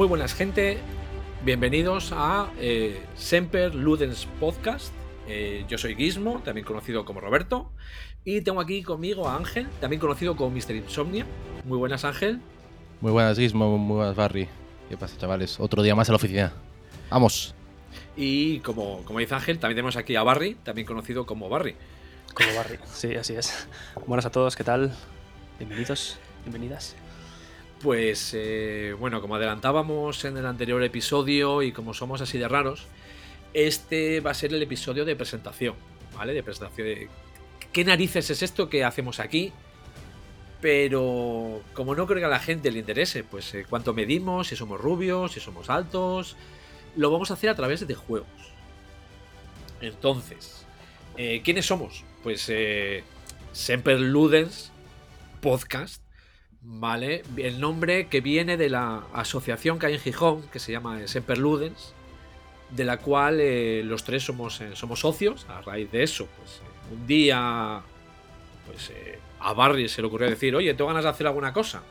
[0.00, 0.78] Muy buenas gente,
[1.44, 4.94] bienvenidos a eh, Semper Ludens Podcast.
[5.28, 7.70] Eh, yo soy Gizmo, también conocido como Roberto,
[8.24, 10.74] y tengo aquí conmigo a Ángel, también conocido como Mr.
[10.74, 11.26] Insomnia.
[11.66, 12.40] Muy buenas Ángel.
[13.02, 14.48] Muy buenas Gizmo, muy buenas Barry.
[14.88, 15.60] ¿Qué pasa chavales?
[15.60, 16.54] Otro día más a la oficina.
[17.10, 17.54] Vamos.
[18.16, 21.76] Y como, como dice Ángel, también tenemos aquí a Barry, también conocido como Barry.
[22.32, 23.68] Como Barry, sí, así es.
[24.06, 24.94] Buenas a todos, ¿qué tal?
[25.58, 26.96] Bienvenidos, bienvenidas.
[27.80, 32.86] Pues eh, bueno, como adelantábamos en el anterior episodio y como somos así de raros,
[33.54, 35.76] este va a ser el episodio de presentación,
[36.14, 36.34] ¿vale?
[36.34, 37.08] De presentación de
[37.72, 39.52] qué narices es esto que hacemos aquí.
[40.60, 44.56] Pero como no creo que a la gente le interese, pues eh, cuánto medimos, si
[44.56, 46.36] somos rubios, si somos altos,
[46.96, 48.28] lo vamos a hacer a través de juegos.
[49.80, 50.66] Entonces,
[51.16, 52.04] eh, ¿quiénes somos?
[52.22, 52.52] Pues
[53.52, 54.70] Semper Ludens
[55.40, 56.02] Podcast,
[56.62, 57.22] ¿vale?
[57.36, 61.38] El nombre que viene de la asociación que hay en Gijón, que se llama Semper
[61.38, 61.94] Ludens,
[62.70, 65.46] de la cual eh, los tres somos, eh, somos socios.
[65.48, 67.80] A raíz de eso, pues eh, un día,
[68.66, 68.92] pues
[69.40, 71.82] a Barry se le ocurrió decir, oye, tengo ganas de hacer alguna cosa.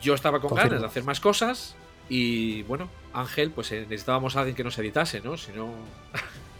[0.00, 1.76] yo estaba con ganas de hacer más cosas
[2.08, 5.36] y bueno, Ángel, pues necesitábamos a alguien que nos editase, ¿no?
[5.36, 5.70] Si no,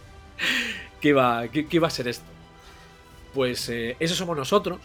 [1.01, 2.25] ¿qué, iba, qué, qué iba a ser esto?
[3.33, 4.79] Pues eso somos nosotros.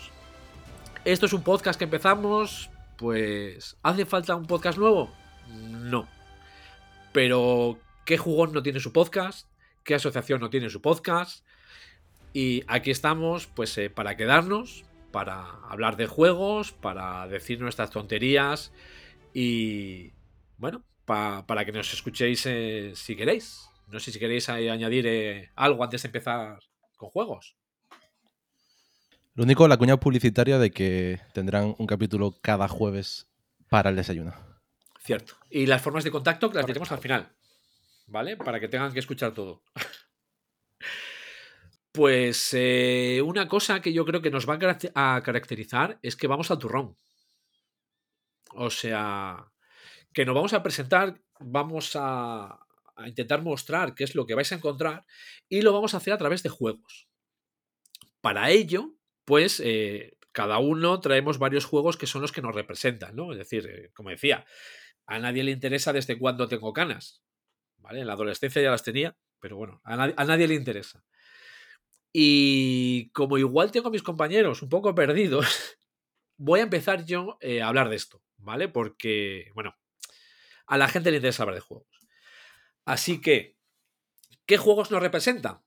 [1.04, 5.12] Esto es un podcast que empezamos, pues ¿hace falta un podcast nuevo?
[5.50, 6.08] No.
[7.12, 9.48] Pero ¿qué jugón no tiene su podcast?
[9.84, 11.44] ¿Qué asociación no tiene su podcast?
[12.32, 18.72] Y aquí estamos, pues, eh, para quedarnos, para hablar de juegos, para decir nuestras tonterías
[19.34, 20.12] y,
[20.56, 23.68] bueno, pa- para que nos escuchéis eh, si queréis.
[23.88, 26.60] No sé si queréis añadir eh, algo antes de empezar
[26.96, 27.56] con juegos.
[29.34, 33.28] Lo único, la cuña publicitaria de que tendrán un capítulo cada jueves
[33.68, 34.34] para el desayuno.
[35.00, 35.34] Cierto.
[35.50, 37.32] Y las formas de contacto las diremos al final.
[38.06, 38.36] ¿Vale?
[38.36, 39.62] Para que tengan que escuchar todo.
[41.92, 46.16] Pues eh, una cosa que yo creo que nos va a caracte- a caracterizar es
[46.16, 46.96] que vamos al turrón.
[48.54, 49.52] O sea,
[50.14, 52.58] que nos vamos a presentar, vamos a,
[52.96, 55.04] a intentar mostrar qué es lo que vais a encontrar
[55.50, 57.08] y lo vamos a hacer a través de juegos.
[58.22, 63.14] Para ello, pues eh, cada uno traemos varios juegos que son los que nos representan,
[63.14, 63.32] ¿no?
[63.32, 64.44] Es decir, eh, como decía,
[65.06, 67.22] a nadie le interesa desde cuándo tengo canas.
[67.78, 68.00] ¿Vale?
[68.00, 71.04] En la adolescencia ya las tenía, pero bueno, a, a nadie le interesa.
[72.12, 75.46] Y como igual tengo a mis compañeros un poco perdidos,
[76.36, 78.68] voy a empezar yo eh, a hablar de esto, ¿vale?
[78.68, 79.74] Porque, bueno,
[80.66, 81.88] a la gente le interesa hablar de juegos.
[82.84, 83.56] Así que,
[84.46, 85.62] ¿qué juegos nos representan?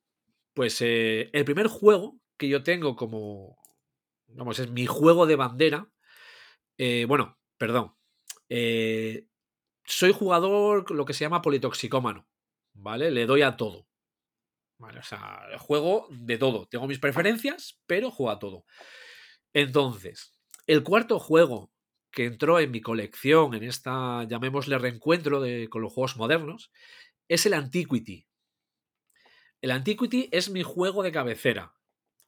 [0.53, 3.57] Pues el primer juego que yo tengo como,
[4.28, 5.90] vamos, es mi juego de bandera.
[6.78, 7.96] eh, bueno, perdón.
[8.50, 9.28] eh,
[9.85, 12.28] soy jugador lo que se llama politoxicómano,
[12.74, 13.12] ¿vale?
[13.12, 13.88] Le doy a todo.
[14.79, 16.68] O sea, juego de todo.
[16.68, 18.66] Tengo mis preferencias, pero juego a todo.
[19.53, 20.34] Entonces,
[20.68, 21.72] el cuarto juego
[22.12, 26.72] que entró en mi colección, en esta, llamémosle reencuentro de, con los juegos modernos,
[27.28, 28.28] es el Antiquity.
[29.62, 31.75] El Antiquity es mi juego de cabecera.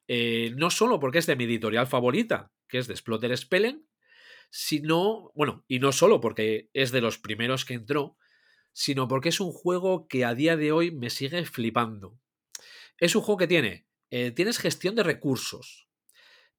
[0.08, 3.88] Eh, no solo porque es de mi editorial favorita, que es de Splotter Spellen,
[4.50, 8.18] sino, bueno, y no solo porque es de los primeros que entró,
[8.74, 12.20] sino porque es un juego que a día de hoy me sigue flipando.
[13.00, 15.88] Es un juego que tiene, eh, tienes gestión de recursos.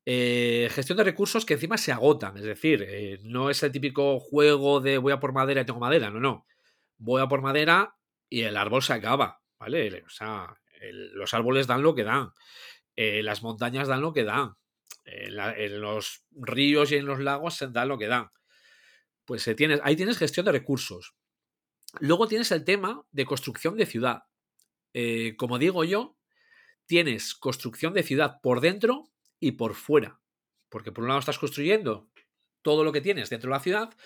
[0.04, 4.18] Eh, gestión de recursos que encima se agotan, es decir, eh, no es el típico
[4.20, 6.46] juego de voy a por madera y tengo madera, no, no.
[6.96, 7.94] Voy a por madera
[8.28, 10.02] y el árbol se acaba, ¿vale?
[10.06, 10.56] O sea,
[11.12, 12.30] los árboles dan lo que dan,
[13.00, 14.56] eh, las montañas dan lo que dan,
[15.04, 18.28] en, los ríos y en los lagos se dan lo que dan.
[19.24, 21.14] Pues eh, tienes, ahí tienes gestión de recursos.
[22.00, 24.24] Luego tienes el tema de construcción de ciudad.
[24.94, 26.18] Eh, como digo yo,
[26.86, 29.04] tienes construcción de ciudad por dentro
[29.38, 30.20] y por fuera.
[30.68, 32.10] Porque por un lado estás construyendo
[32.62, 33.96] todo lo que tienes dentro de la ciudad,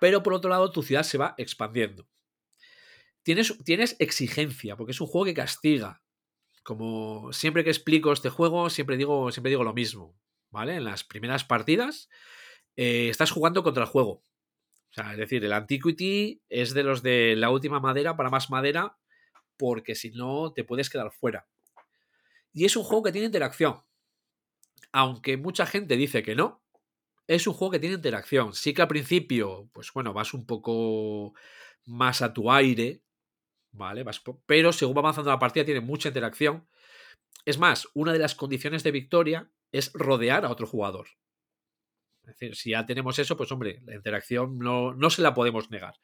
[0.00, 2.08] pero por otro lado tu ciudad se va expandiendo.
[3.22, 6.02] Tienes, tienes exigencia, porque es un juego que castiga.
[6.62, 10.14] Como siempre que explico este juego, siempre digo, siempre digo lo mismo.
[10.50, 10.76] ¿Vale?
[10.76, 12.10] En las primeras partidas
[12.76, 14.22] eh, estás jugando contra el juego.
[14.94, 18.98] Es decir, el Antiquity es de los de la última madera para más madera,
[19.56, 21.46] porque si no te puedes quedar fuera.
[22.52, 23.82] Y es un juego que tiene interacción.
[24.92, 26.62] Aunque mucha gente dice que no,
[27.26, 28.52] es un juego que tiene interacción.
[28.52, 31.32] Sí que al principio, pues bueno, vas un poco
[31.86, 33.00] más a tu aire,
[33.72, 34.04] ¿vale?
[34.46, 36.68] Pero según va avanzando la partida tiene mucha interacción.
[37.44, 41.08] Es más, una de las condiciones de victoria es rodear a otro jugador.
[42.22, 45.70] Es decir, si ya tenemos eso, pues hombre, la interacción no, no se la podemos
[45.70, 45.94] negar.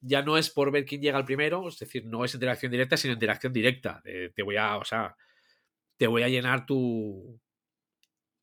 [0.00, 2.96] Ya no es por ver quién llega al primero, es decir, no es interacción directa,
[2.96, 4.02] sino interacción directa.
[4.02, 5.16] te voy a, o sea,
[5.96, 7.40] te voy a llenar tu,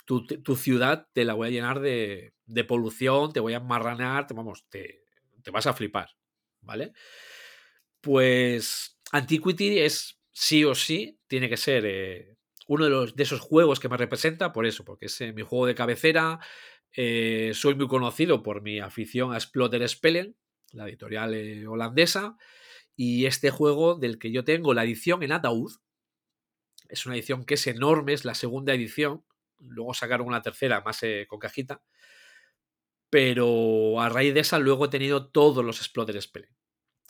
[0.06, 4.28] tu, tu ciudad, te la voy a llenar de, de polución, te voy a enmarranar,
[4.28, 5.04] te, vamos, te,
[5.44, 6.10] te vas a flipar,
[6.62, 6.94] ¿vale?
[8.02, 12.38] Pues Antiquity es sí o sí, tiene que ser eh,
[12.68, 15.44] uno de, los, de esos juegos que me representa, por eso, porque es eh, mi
[15.44, 16.40] juego de cabecera.
[16.94, 20.36] eh, soy muy conocido por mi afición a Splotter Spellen,
[20.72, 22.38] la editorial holandesa,
[22.96, 25.72] y este juego del que yo tengo la edición en ataúd.
[26.90, 29.24] Es una edición que es enorme, es la segunda edición.
[29.60, 31.84] Luego sacaron una tercera más con cajita.
[33.10, 36.61] Pero a raíz de esa luego he tenido todos los Splotter Spellen.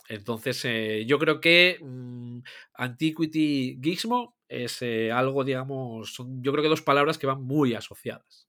[0.08, 2.40] Entonces, eh, yo creo que mm,
[2.74, 7.74] Antiquity Gizmo es eh, algo, digamos, son yo creo que dos palabras que van muy
[7.74, 8.48] asociadas.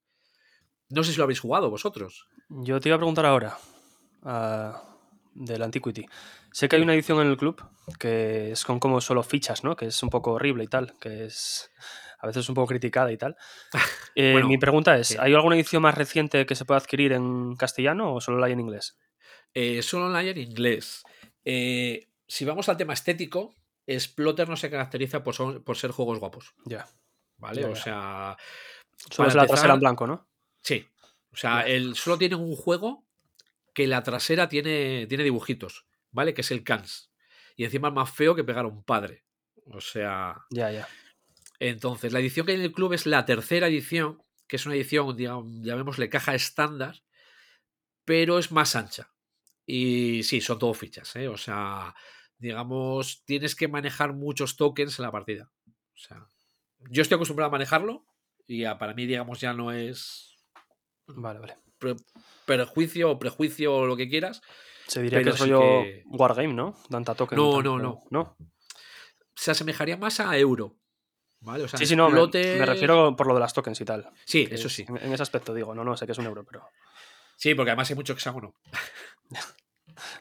[0.90, 2.28] No sé si lo habéis jugado vosotros.
[2.48, 3.56] Yo te iba a preguntar ahora
[4.22, 4.82] ah,
[5.34, 6.06] del Antiquity.
[6.52, 7.62] Sé que hay una edición en el club
[7.98, 9.76] que es con como solo fichas, ¿no?
[9.76, 11.70] Que es un poco horrible y tal, que es
[12.20, 13.36] a veces un poco criticada y tal.
[14.16, 15.18] Eh, Bueno, mi pregunta es.
[15.18, 18.52] ¿hay alguna edición más reciente que se pueda adquirir en castellano o solo la hay
[18.52, 18.96] en inglés?
[19.54, 21.02] Eh, solo la hay en inglés.
[21.44, 23.54] Eh, si vamos al tema estético,
[23.88, 26.86] Splotter no se caracteriza por, son- por ser juegos guapos, Ya.
[27.36, 27.62] ¿vale?
[27.62, 28.36] Ya, o sea,
[29.10, 30.28] Solo es la trasera empezar- en blanco, ¿no?
[30.62, 30.86] sí.
[31.32, 31.64] O sea,
[31.94, 33.04] solo tienen un juego
[33.74, 36.32] que la trasera tiene, tiene dibujitos, ¿vale?
[36.32, 37.10] Que es el Cans.
[37.56, 39.24] Y encima es más feo que pegar a un padre.
[39.66, 40.86] O sea, Ya, ya.
[41.58, 44.76] Entonces, la edición que hay en el club es la tercera edición, que es una
[44.76, 47.02] edición, digamos, llamémosle caja estándar,
[48.04, 49.10] pero es más ancha.
[49.66, 51.28] Y sí, son todo fichas, ¿eh?
[51.28, 51.94] O sea,
[52.38, 55.50] digamos, tienes que manejar muchos tokens en la partida.
[55.66, 56.26] O sea,
[56.90, 58.04] yo estoy acostumbrado a manejarlo
[58.46, 60.36] y ya para mí, digamos, ya no es
[61.06, 61.56] Vale, vale.
[61.78, 61.96] pre-
[62.44, 64.42] perjuicio o prejuicio o lo que quieras.
[64.86, 66.74] Se diría que es rollo que- Wargame, ¿no?
[66.90, 67.38] Tanta token.
[67.38, 68.02] No, tanto- no, no.
[68.10, 68.36] ¿No?
[69.34, 70.76] Se asemejaría más a euro.
[71.40, 71.64] ¿Vale?
[71.64, 74.10] O sea, Sí, sí, no, me, me refiero por lo de las tokens y tal.
[74.26, 74.84] Sí, eso es- sí.
[74.88, 76.66] En, en ese aspecto digo, no, no, sé que es un euro, pero
[77.36, 78.54] Sí, porque además hay mucho hexágono.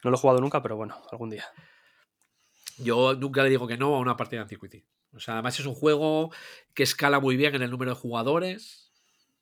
[0.04, 1.46] no lo he jugado nunca, pero bueno, algún día.
[2.78, 4.86] Yo nunca le digo que no a una partida de Antiquity.
[5.14, 6.32] O sea, además es un juego
[6.74, 8.92] que escala muy bien en el número de jugadores.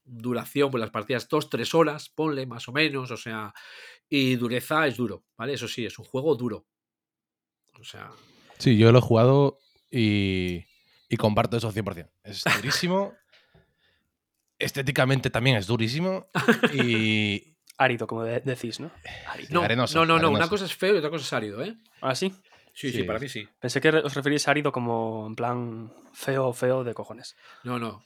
[0.04, 3.10] Duración, pues las partidas 2-3 horas, ponle más o menos.
[3.12, 3.54] O sea,
[4.10, 5.54] y dureza es duro, ¿vale?
[5.54, 6.66] Eso sí, es un juego duro.
[7.80, 8.12] O sea,
[8.62, 9.58] Sí, yo lo he jugado
[9.90, 10.66] y,
[11.10, 12.12] y comparto eso 100%.
[12.24, 13.16] Es durísimo.
[14.60, 16.28] Estéticamente también es durísimo.
[16.72, 17.51] Y.
[17.84, 18.92] Árido, como de- decís, ¿no?
[19.50, 21.76] no, arenoso, no, no, no, Una cosa es feo y otra cosa es árido, ¿eh?
[22.02, 22.30] Ah, sí.
[22.74, 23.04] Sí, sí, Sí.
[23.04, 23.48] para mí sí.
[23.60, 27.36] Pensé que os referís a árido como en plan feo, feo de cojones.
[27.64, 28.04] No, no.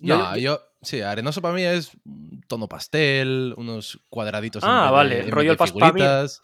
[0.00, 0.60] No, yo- yo.
[0.82, 4.62] Sí, arenoso para mí es un tono pastel, unos cuadraditos.
[4.64, 6.40] Ah, vale, en rollo de el.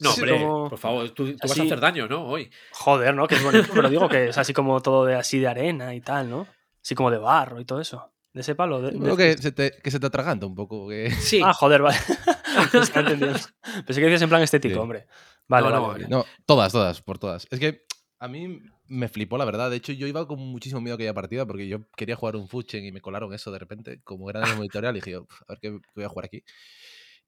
[0.00, 2.24] No, Sí, hombre, como- por favor, tú, tú vas a hacer daño, ¿no?
[2.26, 2.50] Hoy.
[2.72, 3.28] Joder, ¿no?
[3.28, 6.00] Que es bonito, pero digo que es así como todo de así de arena y
[6.00, 6.46] tal, ¿no?
[6.82, 8.10] Así como de barro y todo eso.
[8.34, 8.80] De ese palo.
[8.80, 10.88] De, que se, te, que se te atraganta un poco.
[10.88, 11.40] que- Sí.
[11.44, 11.98] Ah, joder, vale.
[12.72, 14.80] Pensé que decías en plan estético, Sí.
[14.80, 15.06] hombre.
[15.48, 16.08] Vale, No, vale, no, vale.
[16.08, 17.46] No, todas, todas, por todas.
[17.50, 17.84] Es que
[18.18, 19.70] a mí me flipó, la verdad.
[19.70, 22.48] De hecho, yo iba con muchísimo miedo a aquella partida porque yo quería jugar un
[22.48, 24.00] Fuchen y me colaron eso de repente.
[24.02, 26.42] Como era de editorial, dije, yo, "Uf, a ver qué, voy a jugar aquí.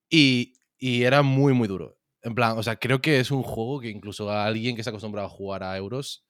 [0.08, 1.98] Y, y era muy, muy duro.
[2.22, 4.88] En plan, o sea, creo que es un juego que incluso a alguien que se
[4.88, 6.24] ha acostumbrado a jugar a euros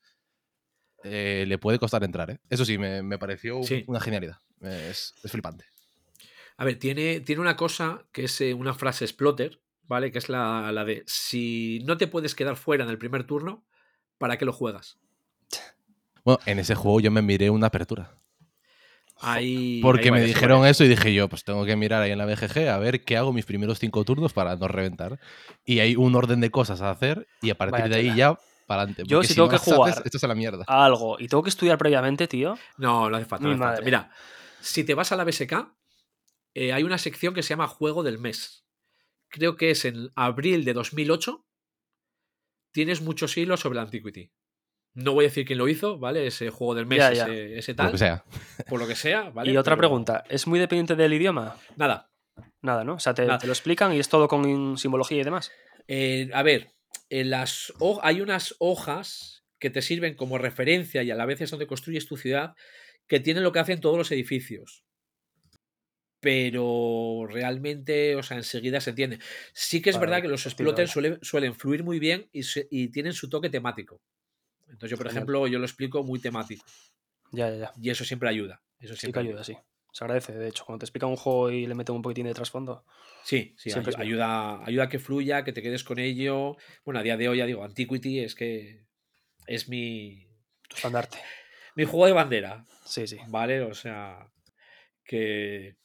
[1.04, 2.38] eh, le puede costar entrar, ¿eh?
[2.48, 3.84] Eso sí, me, me pareció Sí.
[3.87, 4.38] una genialidad.
[4.61, 5.64] Es, es flipante.
[6.56, 10.12] A ver, tiene, tiene una cosa que es eh, una frase exploter, ¿vale?
[10.12, 13.64] Que es la, la de si no te puedes quedar fuera en el primer turno,
[14.18, 14.99] ¿para qué lo juegas?
[16.25, 18.16] Bueno, en ese juego yo me miré una apertura.
[19.20, 22.26] Hay, Porque me dijeron eso y dije yo, pues tengo que mirar ahí en la
[22.26, 25.20] BGG a ver qué hago mis primeros cinco turnos para no reventar.
[25.64, 28.16] Y hay un orden de cosas a hacer y a partir Vaya de ahí tela.
[28.16, 29.04] ya para adelante.
[29.06, 30.64] Yo si tengo que haces, jugar esto es a la mierda.
[30.66, 31.16] Algo.
[31.20, 32.58] Y tengo que estudiar previamente, tío.
[32.76, 33.44] No, no hace falta.
[33.46, 33.82] no hace falta.
[33.82, 34.11] Mira,
[34.64, 35.52] si te vas a la BSK,
[36.54, 38.64] eh, hay una sección que se llama Juego del Mes.
[39.28, 41.44] Creo que es en abril de 2008.
[42.73, 44.33] Tienes muchos hilos sobre la Antiquity.
[44.94, 46.26] No voy a decir quién lo hizo, ¿vale?
[46.26, 47.25] Ese juego del mes, Ya, ya.
[47.25, 47.87] Ese, ese Por tal.
[47.87, 48.25] lo que sea.
[48.68, 49.50] Por lo que sea, ¿vale?
[49.50, 51.56] y otra Pero pregunta, ¿es muy dependiente del idioma?
[51.76, 52.11] Nada.
[52.62, 52.94] Nada, ¿no?
[52.94, 55.52] O sea, te, lo explican y es todo con simbología y demás.
[55.88, 56.73] Eh, a ver,
[57.11, 61.50] en las hay unas hojas que te sirven como referencia y a la vez es
[61.50, 62.54] donde construyes tu ciudad,
[63.06, 64.84] que tienen lo que hacen todos los edificios.
[66.20, 69.18] Pero realmente, o sea, enseguida se entiende.
[69.52, 72.66] Sí que es Vale, verdad que los de- suelen, suelen fluir muy bien y, se-
[72.70, 74.00] y tienen su toque temático.
[74.62, 75.18] Entonces yo, por Genial.
[75.18, 76.64] ejemplo, yo lo explico muy temático.
[77.30, 77.73] Ya, ya, ya.
[77.80, 78.62] Y eso siempre ayuda.
[78.80, 79.56] Eso Sí que siempre ayuda, sí.
[79.92, 82.34] Se agradece, de hecho, cuando te explica un juego y le meten un poquitín de
[82.34, 82.84] trasfondo.
[83.23, 84.06] Sí, sí, Siempre ayu- es mejor.
[84.06, 86.56] ayuda, ayuda a que fluya, que te quedes con ello.
[86.84, 88.87] Bueno, a día de hoy ya digo, Antiquity es que
[89.46, 90.26] es mi,
[90.68, 91.18] Tu estandarte.
[91.74, 93.18] Mi juego de bandera, Sí, sí.
[93.28, 93.62] ¿vale?
[93.62, 94.30] O sea,
[95.04, 95.76] que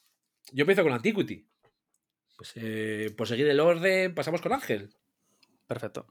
[0.52, 1.46] yo empiezo con Antiquity.
[2.38, 4.90] Pues eh, por seguir el orden, pasamos con Ángel.
[5.68, 6.08] Perfecto.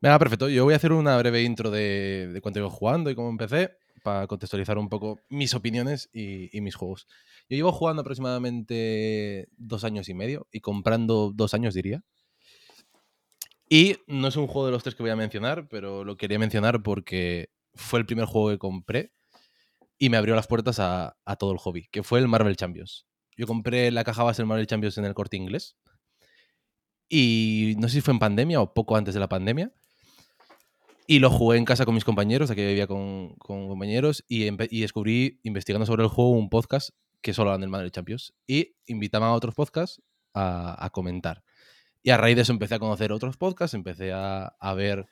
[0.00, 0.48] Venga, perfecto.
[0.48, 3.76] Yo voy a hacer una breve intro de, de cuánto llevo jugando y cómo empecé,
[4.02, 7.06] para contextualizar un poco mis opiniones y, y mis juegos.
[7.48, 12.02] Yo llevo jugando aproximadamente dos años y medio y comprando dos años, diría.
[13.68, 16.38] Y no es un juego de los tres que voy a mencionar, pero lo quería
[16.38, 19.12] mencionar porque fue el primer juego que compré
[19.98, 23.06] y me abrió las puertas a, todo el hobby, que fue el Marvel Champions.
[23.36, 25.76] Yo compré la caja base del Marvel Champions en el corte inglés.
[27.08, 29.72] Y no sé si fue en pandemia o poco antes de la pandemia.
[31.06, 34.50] Y lo jugué en casa con mis compañeros, aquí vivía con, compañeros, y,
[34.80, 36.90] descubrí, investigando sobre el juego, un podcast
[37.20, 38.34] que solo hablan del Marvel Champions.
[38.46, 40.02] Y invitaban a otros podcasts
[40.32, 41.44] a, comentar.
[42.02, 45.06] Y a raíz de eso empecé a conocer otros podcasts, empecé a ver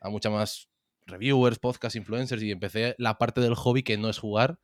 [0.00, 0.68] a mucha más
[1.08, 4.58] reviewers, podcasts, influencers, y empecé la parte del hobby que no es jugar,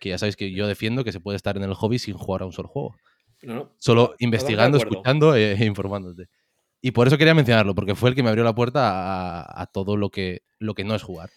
[0.00, 2.42] que ya sabéis que yo defiendo que se puede estar en el hobby sin jugar
[2.42, 2.96] a un solo juego
[3.42, 6.28] No, no, solo investigando, escuchando e, informándote.
[6.82, 9.66] Y por eso quería mencionarlo, porque fue el que me abrió la puerta a, a
[9.66, 11.30] todo lo que, lo que no es jugar.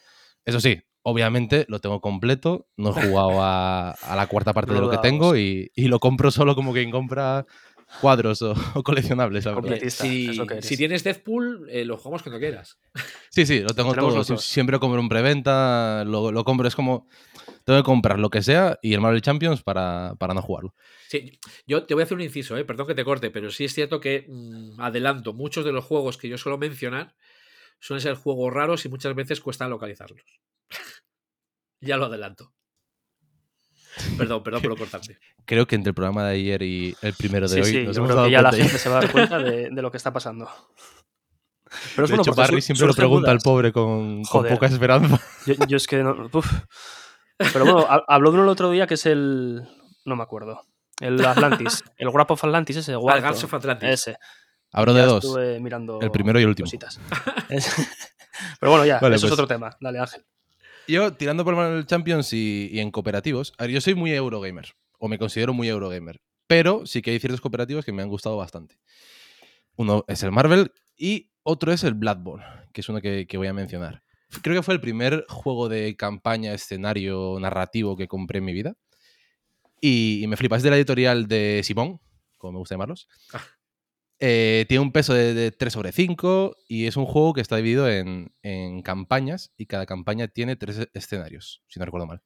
[0.45, 4.75] Eso sí, obviamente lo tengo completo, no he jugado a, a la cuarta parte No
[4.75, 7.45] de lo que tengo y, y lo compro solo como quien compra
[8.01, 9.45] cuadros o, o coleccionables.
[9.45, 12.79] la si, tienes Deadpool, eh, lo jugamos cuando quieras.
[13.29, 14.15] Sí, sí, lo tengo todo.
[14.15, 14.27] los.
[14.43, 17.07] Siempre compro en preventa, lo, lo compro, es como...
[17.63, 20.73] Tengo que comprar lo que sea y el Marvel Champions para, para no jugarlo.
[21.07, 23.65] Sí, yo te voy a hacer un inciso, eh, perdón que te corte, pero sí
[23.65, 27.15] es cierto que mm, adelanto, muchos de los juegos que yo suelo mencionar
[27.79, 30.23] suelen ser juegos raros y muchas veces cuesta localizarlos.
[31.81, 32.53] ya lo adelanto.
[34.17, 35.17] Perdón, perdón por cortarte.
[35.45, 37.95] Creo que entre el programa de ayer y el primero de Sí, hoy sí, nos
[37.95, 39.81] yo hemos creo dado que ya la gente se va a dar cuenta de, de
[39.81, 40.49] lo que está pasando.
[41.95, 45.19] Pero es de bueno hecho, Barry siempre lo pregunta al pobre con, poca esperanza.
[45.45, 46.29] Yo, yo es que no.
[46.31, 46.51] uf.
[47.37, 49.63] Pero bueno, ha- habló de uno el otro día que es el.
[50.05, 50.65] No me acuerdo.
[50.99, 51.83] El Atlantis.
[51.97, 52.91] El Wrap of Atlantis, ese.
[52.93, 53.89] Al Warto, Guns of Atlantis.
[53.89, 54.17] Ese.
[54.71, 55.23] Hablo Ya de dos.
[55.23, 55.99] Estuve mirando.
[56.01, 56.69] El primero y el último.
[58.59, 59.33] Pero bueno, ya, Vale, eso es pues.
[59.39, 59.75] otro tema.
[59.79, 60.25] Dale, Ángel.
[60.89, 65.53] Yo, tirando por el Champions y, en cooperativos, yo soy muy Eurogamer, o me considero
[65.53, 68.79] muy Eurogamer, pero sí que hay ciertos cooperativos que me han gustado bastante.
[69.75, 72.43] Uno es el Marvel y otro es el Bloodborne,
[72.73, 74.01] que es uno que, que voy a mencionar.
[74.41, 78.73] Creo que fue el primer juego de campaña, escenario, narrativo que compré en mi vida.
[79.79, 82.01] Y, y me flipa, es de la editorial de Simón,
[82.39, 83.07] como me gusta llamarlos.
[83.31, 83.43] Ah.
[84.21, 87.55] Eh, tiene un peso de, de 3 sobre 5 y es un juego que está
[87.55, 92.21] dividido en, en campañas y cada campaña tiene tres e- escenarios, si no recuerdo mal.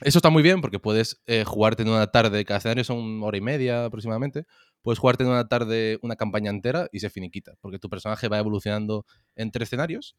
[0.00, 3.26] Eso está muy bien porque puedes eh, jugarte en una tarde, cada escenario son una
[3.26, 4.46] hora y media aproximadamente,
[4.82, 8.38] puedes jugarte en una tarde una campaña entera y se finiquita, porque tu personaje va
[8.38, 10.16] evolucionando entre escenarios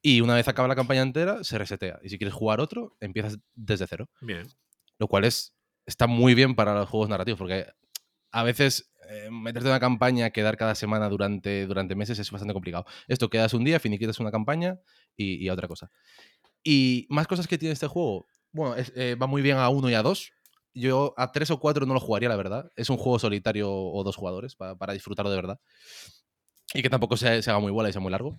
[0.00, 1.98] y una vez acaba la campaña entera se resetea.
[2.02, 4.46] Y si quieres jugar otro, empiezas desde cero Bien.
[4.98, 5.54] lo cual es,
[5.84, 7.66] está muy bien para los juegos narrativos, porque
[8.30, 12.54] a veces eh, meterte en una campaña, quedar cada semana durante, durante meses es bastante
[12.54, 12.84] complicado.
[13.08, 14.78] Esto, quedas un día, finiquitas una campaña
[15.16, 15.90] y, y otra cosa.
[16.62, 19.94] Y más cosas que tiene este juego, bueno, eh, va muy bien a uno y
[19.94, 20.32] a dos.
[20.74, 22.72] Yo a tres o cuatro no lo jugaría, la verdad.
[22.74, 25.60] Es un juego solitario o dos jugadores pa- para, disfrutarlo de verdad.
[26.74, 28.38] Y que tampoco se, haga muy bola y sea muy largo.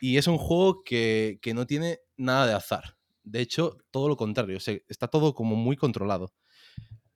[0.00, 2.96] Y es un juego que, que no tiene nada de azar.
[3.22, 4.58] De hecho, todo lo contrario.
[4.58, 6.32] está todo como muy controlado.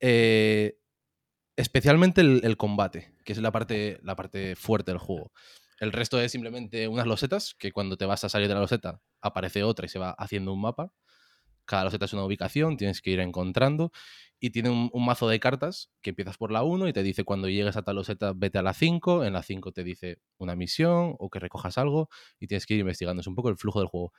[0.01, 0.79] Eh,
[1.59, 5.33] especialmente el, combate, que es la parte, la parte fuerte del juego.
[5.81, 9.01] El resto es simplemente unas losetas, que cuando te vas a salir de la loseta
[9.21, 10.93] aparece otra y se va haciendo un mapa.
[11.65, 13.91] Cada loseta es una ubicación, tienes que ir encontrando.
[14.39, 17.25] Y tiene un, un mazo de cartas que empiezas por la 1 y te dice
[17.25, 19.25] cuando llegues a tal loseta vete a la 5.
[19.25, 22.81] En la 5 te dice una misión o que recojas algo y tienes que ir
[22.81, 23.21] investigando.
[23.21, 24.13] Es un poco el flujo del juego.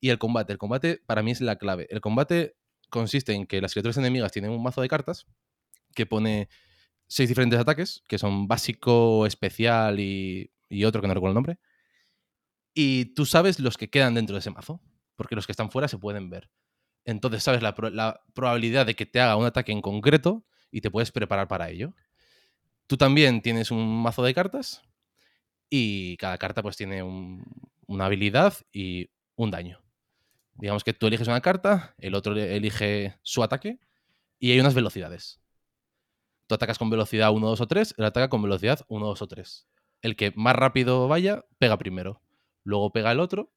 [0.00, 0.54] Y el combate.
[0.54, 1.86] El combate para mí es la clave.
[1.90, 2.56] El combate
[2.88, 5.26] consiste en que las criaturas enemigas tienen un mazo de cartas
[5.94, 6.48] que pone
[7.08, 10.50] seis diferentes ataques, que son básico, especial y,
[10.86, 11.58] otro que no recuerdo el nombre.
[12.74, 14.80] Y tú sabes los que quedan dentro de ese mazo,
[15.16, 16.50] porque los que están fuera se pueden ver.
[17.04, 20.80] Entonces sabes la, pro- la probabilidad de que te haga un ataque en concreto y
[20.80, 21.94] te puedes preparar para ello.
[22.86, 24.82] Tú también tienes un mazo de cartas
[25.70, 27.44] y cada carta pues tiene un-
[27.86, 29.82] una habilidad y un daño.
[30.54, 33.80] Digamos que tú eliges una carta, el otro elige su ataque
[34.40, 35.40] y hay unas velocidades.
[36.48, 39.28] Tú atacas con velocidad 1, 2 o 3, él ataca con velocidad 1, 2 o
[39.28, 39.68] 3.
[40.00, 42.22] El que más rápido vaya, pega primero.
[42.64, 43.52] Luego pega el otro.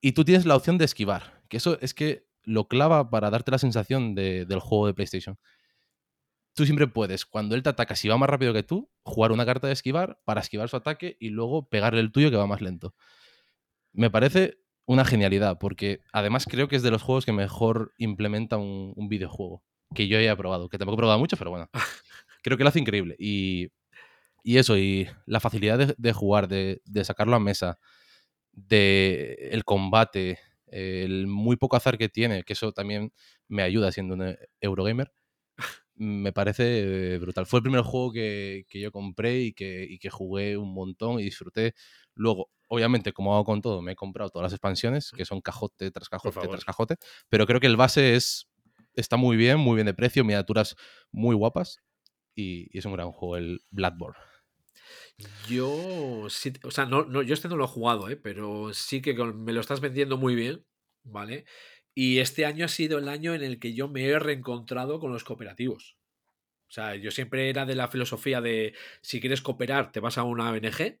[0.00, 1.40] Y tú tienes la opción de esquivar.
[1.48, 5.38] Que eso es que lo clava para darte la sensación de- del juego de PlayStation.
[6.54, 9.46] Tú siempre puedes, cuando él te ataca, si va más rápido que tú, jugar una
[9.46, 12.60] carta de esquivar para esquivar su ataque y luego pegarle el tuyo que va más
[12.60, 12.94] lento.
[13.92, 18.56] Me parece una genialidad, porque además creo que es de los juegos que mejor implementa
[18.56, 19.62] un videojuego
[19.94, 21.68] que yo haya probado, que tampoco he probado mucho, pero bueno,
[22.42, 23.16] creo que lo hace increíble.
[23.18, 23.68] Y,
[24.44, 27.78] y eso, y la facilidad de, de jugar, de, de sacarlo a mesa,
[28.52, 33.12] de el combate, el muy poco azar que tiene, que eso también
[33.48, 35.12] me ayuda siendo un Eurogamer,
[35.94, 37.46] me parece brutal.
[37.46, 41.20] Fue el primer juego que, que yo compré y que, y que jugué un montón
[41.20, 41.74] y disfruté.
[42.14, 45.90] Luego, obviamente, como hago con todo, me he comprado todas las expansiones, que son cajote
[45.90, 46.96] tras cajote tras cajote,
[47.28, 48.48] pero creo que el base es
[48.94, 50.76] está muy bien, muy bien de precio, miniaturas
[51.12, 51.78] muy guapas
[52.34, 54.18] y, y es un gran juego, el Bloodborne.
[55.48, 58.16] Yo sí, o sea, no, no, yo este no lo he jugado, ¿eh?
[58.16, 60.64] pero sí que con- me lo estás vendiendo muy bien,
[61.02, 61.44] ¿vale?
[61.94, 65.12] Y este año ha sido el año en el que yo me he reencontrado con
[65.12, 65.98] los cooperativos.
[66.68, 70.22] O sea, yo siempre era de la filosofía de si quieres cooperar, te vas a
[70.22, 71.00] una ONG.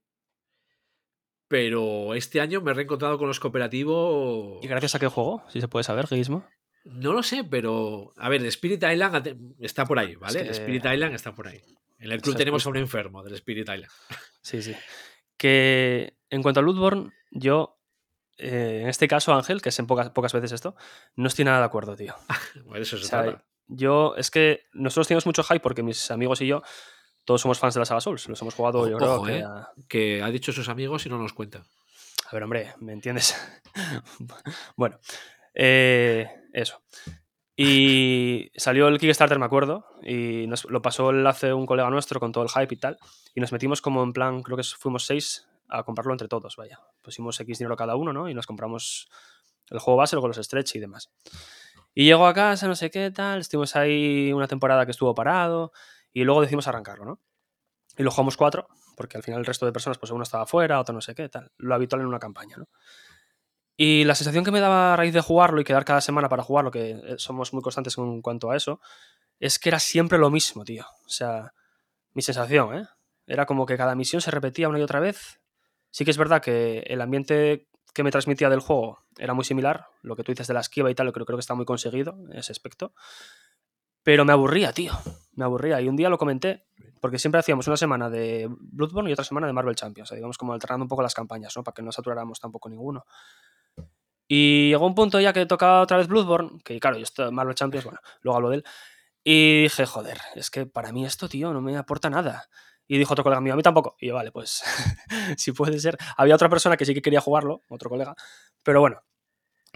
[1.48, 4.62] Pero este año me he reencontrado con los cooperativos.
[4.62, 5.42] ¿Y gracias a qué juego?
[5.48, 6.44] Si se puede saber, Guismo.
[6.84, 8.12] No lo sé, pero.
[8.16, 10.40] A ver, el Spirit Island está por ahí, ¿vale?
[10.42, 11.60] que- El Spirit Island está por ahí.
[11.98, 13.90] En el club tenemos a un enfermo del Spirit Island.
[14.40, 14.74] Sí, sí.
[15.36, 17.78] Que en cuanto a Bloodborne, yo,
[18.38, 20.74] eh, en este caso, Ángel, que es en pocas, pocas veces esto,
[21.16, 22.14] no estoy nada de acuerdo, tío.
[22.64, 23.44] Bueno, eso se O sea, trata.
[23.66, 26.62] yo, es que nosotros tenemos mucho hype porque mis amigos y yo,
[27.26, 28.26] todos somos fans de la saga Souls.
[28.28, 29.44] Los hemos jugado, yo creo Ojo, que eh.
[29.44, 31.62] a- Que ha dicho sus amigos y no nos cuenta.
[32.30, 33.34] A ver, hombre, ¿me entiendes?
[34.76, 34.98] bueno,
[35.54, 36.82] eh, eso.
[37.56, 42.18] Y salió el Kickstarter, me acuerdo, y nos lo pasó el hace un colega nuestro
[42.18, 42.98] con todo el hype y tal,
[43.34, 46.80] y nos metimos como en plan, creo que fuimos seis a comprarlo entre todos, vaya.
[47.02, 48.28] Pusimos X dinero cada uno, ¿no?
[48.28, 49.10] Y nos compramos
[49.68, 51.10] el juego base, luego los stretch y demás.
[51.94, 55.72] Y llegó a casa, no sé qué tal, estuvimos ahí una temporada que estuvo parado,
[56.12, 57.20] y luego decidimos arrancarlo, ¿no?
[57.96, 60.80] Y lo jugamos cuatro, porque al final el resto de personas, pues uno estaba fuera,
[60.80, 61.52] otro no sé qué, tal.
[61.58, 62.68] Lo habitual en una campaña, ¿no?
[63.82, 66.42] Y la sensación que me daba a raíz de jugarlo y quedar cada semana para
[66.42, 68.78] jugarlo, que eh, somos muy constantes en cuanto a eso,
[69.38, 70.84] es que era siempre lo mismo, tío.
[71.06, 71.54] O sea,
[72.12, 72.86] mi sensación, ¿eh?
[73.26, 75.40] Era como que cada misión se repetía una y otra vez.
[75.90, 79.86] Sí que es verdad que el ambiente que me transmitía del juego era muy similar.
[80.02, 81.64] Lo que tú dices de la esquiva y tal, lo creo, creo que está muy
[81.64, 82.92] conseguido en ese aspecto.
[84.02, 84.92] Pero me aburría, tío.
[85.32, 85.80] Me aburría.
[85.80, 86.66] Y un día lo comenté,
[87.00, 90.06] porque siempre hacíamos una semana de Bloodborne y otra semana de Marvel Champions.
[90.06, 91.64] O sea, digamos como alternando un poco las campañas, ¿no?
[91.64, 93.06] Para que no saturáramos tampoco ninguno.
[94.32, 97.56] Y llegó un punto ya que tocaba otra vez Bloodborne, que claro, yo estoy Marvel
[97.56, 98.64] Champions, bueno, luego hablo de él.
[99.24, 102.48] Y dije, joder, es que para mí esto, tío, no me aporta nada.
[102.86, 103.96] Y dijo otro colega mío, a mí tampoco.
[103.98, 104.62] Y yo, vale, pues
[105.36, 105.98] si puede ser.
[106.16, 108.14] Había otra persona que sí que quería jugarlo, otro colega.
[108.62, 109.02] Pero bueno,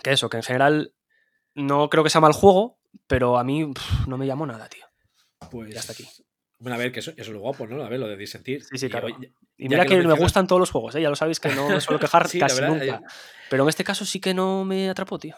[0.04, 0.94] que eso, que en general
[1.56, 4.86] no creo que sea mal juego, pero a mí pff, no me llamó nada, tío.
[5.50, 5.74] Pues.
[5.74, 6.08] Ya está aquí.
[6.64, 7.84] Bueno, a ver, que eso, eso es lo guapo, ¿no?
[7.84, 8.64] A ver, lo de disentir.
[8.64, 9.08] Sí, sí, claro.
[9.58, 11.02] Y mira que me mencionas- gustan todos los juegos, ¿eh?
[11.02, 12.84] ya lo sabéis que no me suelo quejar Sí, casi verdad, nunca.
[12.96, 13.00] eh.
[13.50, 15.36] Pero en este caso sí que no me atrapó, tío.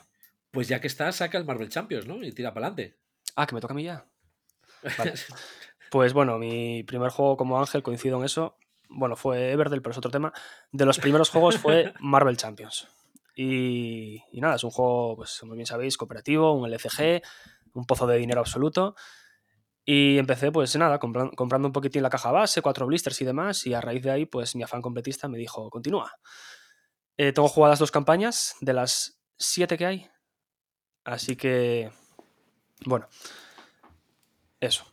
[0.52, 2.22] Pues ya que está, saca el Marvel Champions, ¿no?
[2.22, 2.96] Y tira para adelante.
[3.34, 4.06] Ah, que me toca a mí ya.
[4.96, 5.14] Vale.
[5.90, 8.56] Pues bueno, mi primer juego como Ángel, coincido en eso.
[8.88, 10.32] Bueno, fue Everdell, pero es otro tema.
[10.72, 12.88] De los primeros juegos fue Marvel Champions.
[13.36, 17.22] Y, y nada, es un juego, pues como bien sabéis, cooperativo, un LCG,
[17.74, 18.96] un pozo de dinero absoluto.
[19.88, 23.64] Y empecé, pues nada, compran- comprando un poquitín la caja base, cuatro blisters y demás.
[23.66, 26.12] Y a raíz de ahí, pues mi afán completista me dijo, continúa.
[27.16, 30.10] Eh, tengo jugadas dos campañas de las siete que hay.
[31.04, 31.92] Así que,
[32.84, 33.06] bueno,
[34.60, 34.84] eso.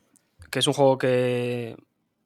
[0.52, 1.76] Que es un juego que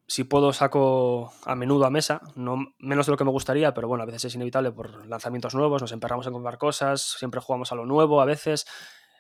[0.06, 3.88] si puedo saco a menudo a mesa, no menos de lo que me gustaría, pero
[3.88, 7.71] bueno, a veces es inevitable por lanzamientos nuevos, nos emperramos en comprar cosas, siempre jugamos
[7.71, 8.65] a lo nuevo a veces.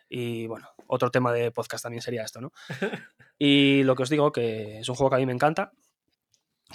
[0.09, 2.51] Y bueno, otro tema de podcast también sería esto, ¿no?
[3.39, 5.71] Y lo que os digo, que es un juego que a mí me encanta,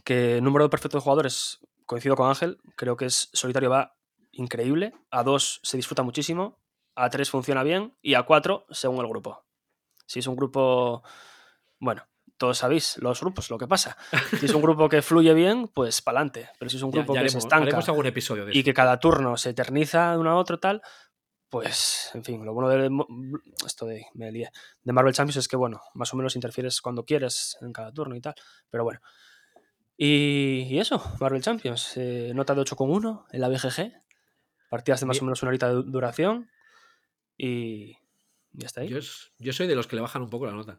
[0.04, 3.96] que el número perfecto de jugadores, coincido con Ángel, creo que es solitario va
[4.30, 6.60] increíble, a dos se disfruta muchísimo,
[6.94, 9.44] a tres funciona bien y a cuatro según el grupo.
[10.06, 11.02] Si es un grupo,
[11.80, 13.96] bueno, todos sabéis los grupos, lo que pasa.
[14.38, 16.50] Si es un grupo que fluye bien, pues para adelante.
[16.58, 18.98] Pero si es un grupo ya que se estanca algún episodio de y que cada
[18.98, 20.82] turno se eterniza de uno a otro tal,
[21.52, 22.90] pues, en fin, lo bueno de
[23.66, 24.50] esto de, me lié,
[24.82, 28.16] de Marvel Champions es que, bueno, más o menos interfieres cuando quieres en cada turno
[28.16, 28.34] y tal,
[28.70, 29.00] pero bueno.
[29.98, 33.92] Y, y eso, Marvel Champions, eh, nota de 8,1 en la BGG,
[34.70, 35.24] partidas de más Bien.
[35.24, 36.50] o menos una horita de du- duración
[37.36, 37.92] y
[38.52, 38.88] ya está ahí.
[38.88, 40.78] Yo, es- yo soy de los que le bajan un poco la nota.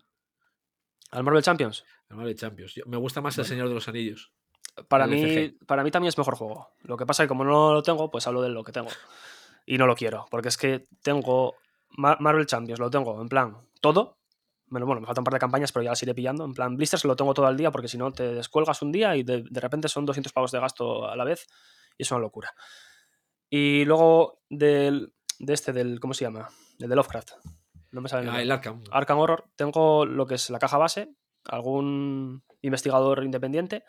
[1.12, 2.74] Al Marvel Champions, al Marvel Champions.
[2.74, 3.46] Yo- me gusta más El.
[3.46, 4.34] Señor de los Anillos.
[4.88, 6.70] para mí, para mí también es mejor juego.
[6.82, 8.90] Lo que pasa es que como no lo tengo, pues hablo de lo que tengo.
[9.66, 11.56] Y no lo quiero, porque es que tengo
[11.90, 14.18] Ma- Marvel Champions lo tengo en plan todo.
[14.68, 16.44] Bueno, bueno, me faltan un par de campañas, pero ya las iré pillando.
[16.46, 19.16] En plan, Blisters lo tengo todo al día porque si no te descuelgas un día
[19.16, 21.46] y de, de repente son 200 pavos de gasto a la vez
[21.98, 22.54] y es una locura.
[23.50, 26.00] Y luego del, de este, del.
[26.00, 26.50] ¿Cómo se llama?
[26.80, 27.32] El de Lovecraft.
[27.92, 28.82] No me sale el Ah, el Arkham.
[28.92, 31.14] Arkham Horror, tengo lo que es la caja base,
[31.46, 33.84] algún investigador independiente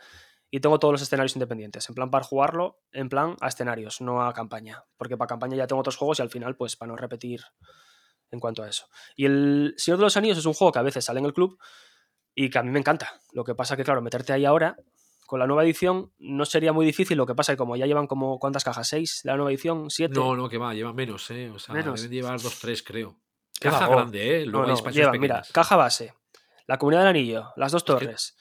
[0.56, 1.88] y tengo todos los escenarios independientes.
[1.88, 4.84] En plan, para jugarlo, en plan a escenarios, no a campaña.
[4.96, 7.40] Porque para campaña ya tengo otros juegos y al final, pues para no repetir
[8.30, 8.86] en cuanto a eso.
[9.16, 11.32] Y el Señor de los Anillos es un juego que a veces sale en el
[11.34, 11.58] club
[12.36, 13.20] y que a mí me encanta.
[13.32, 14.76] Lo que pasa que, claro, meterte ahí ahora.
[15.26, 18.06] Con la nueva edición no sería muy difícil, lo que pasa que como ya llevan
[18.06, 18.86] como, ¿cuántas cajas?
[18.86, 19.22] ¿Seis?
[19.24, 20.14] La nueva edición, siete.
[20.14, 21.50] No, no, que va, lleva menos, ¿eh?
[21.50, 22.00] O sea, Menos.
[22.00, 23.16] deben llevar dos, tres, creo.
[23.58, 23.96] ¿Qué Caja va?
[23.96, 24.46] Grande, ¿eh?
[24.46, 26.14] Luego No, no, llevan, mira, caja base,
[26.66, 28.36] la comunidad del anillo, las dos que- torres,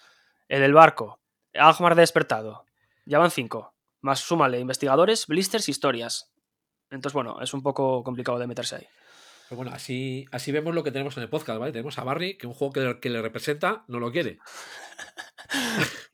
[0.49, 1.21] el del barco,
[1.56, 2.66] Almar de despertado.
[3.06, 3.74] Ya van cinco.
[4.02, 6.32] Más súmale investigadores, blisters, historias.
[6.89, 8.88] Entonces, bueno, es un poco complicado de meterse ahí.
[9.50, 11.72] Pero bueno, así, así vemos lo que tenemos en el podcast, ¿vale?
[11.72, 14.39] Tenemos a Barry, que un juego que le, que le representa no lo quiere.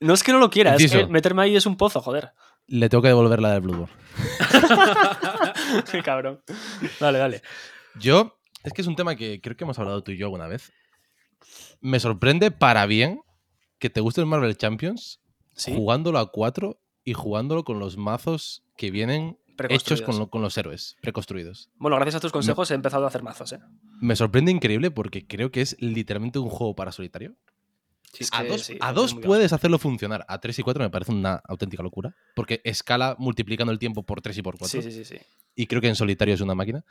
[0.00, 2.32] No es que no lo quiera, es que meterme ahí es un pozo, joder.
[2.66, 3.94] Le tengo que devolver la del Bloodborne.
[5.90, 6.42] Qué cabrón.
[6.98, 7.42] Dale, dale.
[7.96, 10.46] Yo, es que es un tema que creo que hemos hablado tú y yo alguna
[10.46, 10.72] vez.
[11.80, 13.20] Me sorprende para bien
[13.78, 15.19] que te guste el Marvel Champions
[15.54, 20.42] Sí, jugándolo a 4 y jugándolo con los mazos que vienen hechos con, lo- con
[20.42, 21.68] los héroes preconstruidos.
[21.76, 23.58] Bueno, gracias a tus consejos he empezado a hacer mazos, ¿eh?
[24.00, 27.34] Me sorprende increíble porque creo que es literalmente un juego para solitario.
[28.12, 30.62] Sí, es A dos, sí, a es dos muy puedes hacerlo funcionar, a 3 y
[30.62, 34.58] 4 me parece una auténtica locura, porque escala multiplicando el tiempo por 3 y por
[34.58, 34.82] 4.
[34.82, 35.16] Sí, sí, sí,
[35.54, 36.84] y creo que en solitario es una máquina.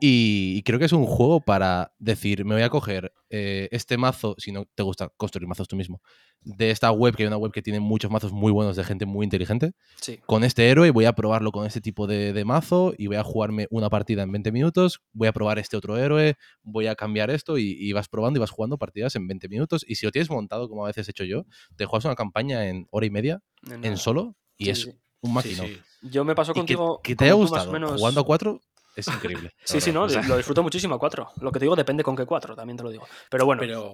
[0.00, 3.98] Y, y creo que es un juego para decir, me voy a coger eh, este
[3.98, 6.00] mazo, si no te gusta construir mazos tú mismo,
[6.44, 9.06] de esta web, que hay una web que tiene muchos mazos muy buenos de gente
[9.06, 10.20] muy inteligente, Sí.
[10.26, 13.24] con este héroe voy a probarlo con este tipo de, de mazo y voy a
[13.24, 17.30] jugarme una partida en 20 minutos, voy a probar este otro héroe, voy a cambiar
[17.30, 19.84] esto y, y vas probando y vas jugando partidas en 20 minutos.
[19.88, 22.68] Y si lo tienes montado, como a veces he hecho yo, te juegas una campaña
[22.68, 23.40] en hora y media,
[23.82, 24.90] en solo, y Sí, es sí,
[25.22, 25.80] un sí.
[26.02, 27.00] Yo me Y que, contigo.
[27.02, 28.60] que te haya gustado menos- jugando a 4
[28.96, 29.52] es increíble.
[29.64, 31.28] Sí, sí, no, O sea, lo disfruto muchísimo a 4.
[31.40, 33.06] Lo que te digo depende con qué 4, también te lo digo.
[33.30, 33.92] Pero bueno, Pero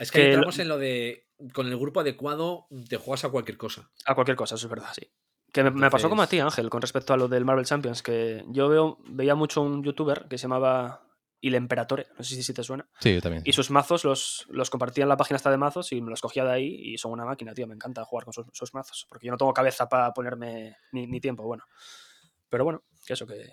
[0.00, 3.28] es que, que lo- entramos en lo de con el grupo adecuado te juegas a
[3.30, 3.90] cualquier cosa.
[4.04, 5.10] a cualquier cosa, eso es verdad, sí.
[5.52, 8.02] Que me, me pasó como a ti, Ángel, con respecto a lo del Marvel Champions,
[8.02, 11.06] que yo veo, veía mucho un youtuber que se llamaba
[11.40, 13.42] Il Emperatore, no sé si, te suena, Sí, yo también.
[13.46, 16.20] y sus mazos los, los compartía en la página esta de mazos y me los
[16.20, 19.06] cogía de ahí y son una máquina, tío, me encanta jugar con sus, sus mazos,
[19.08, 21.64] porque yo no tengo cabeza para ponerme ni, ni tiempo, bueno.
[22.50, 23.50] Pero bueno, que eso que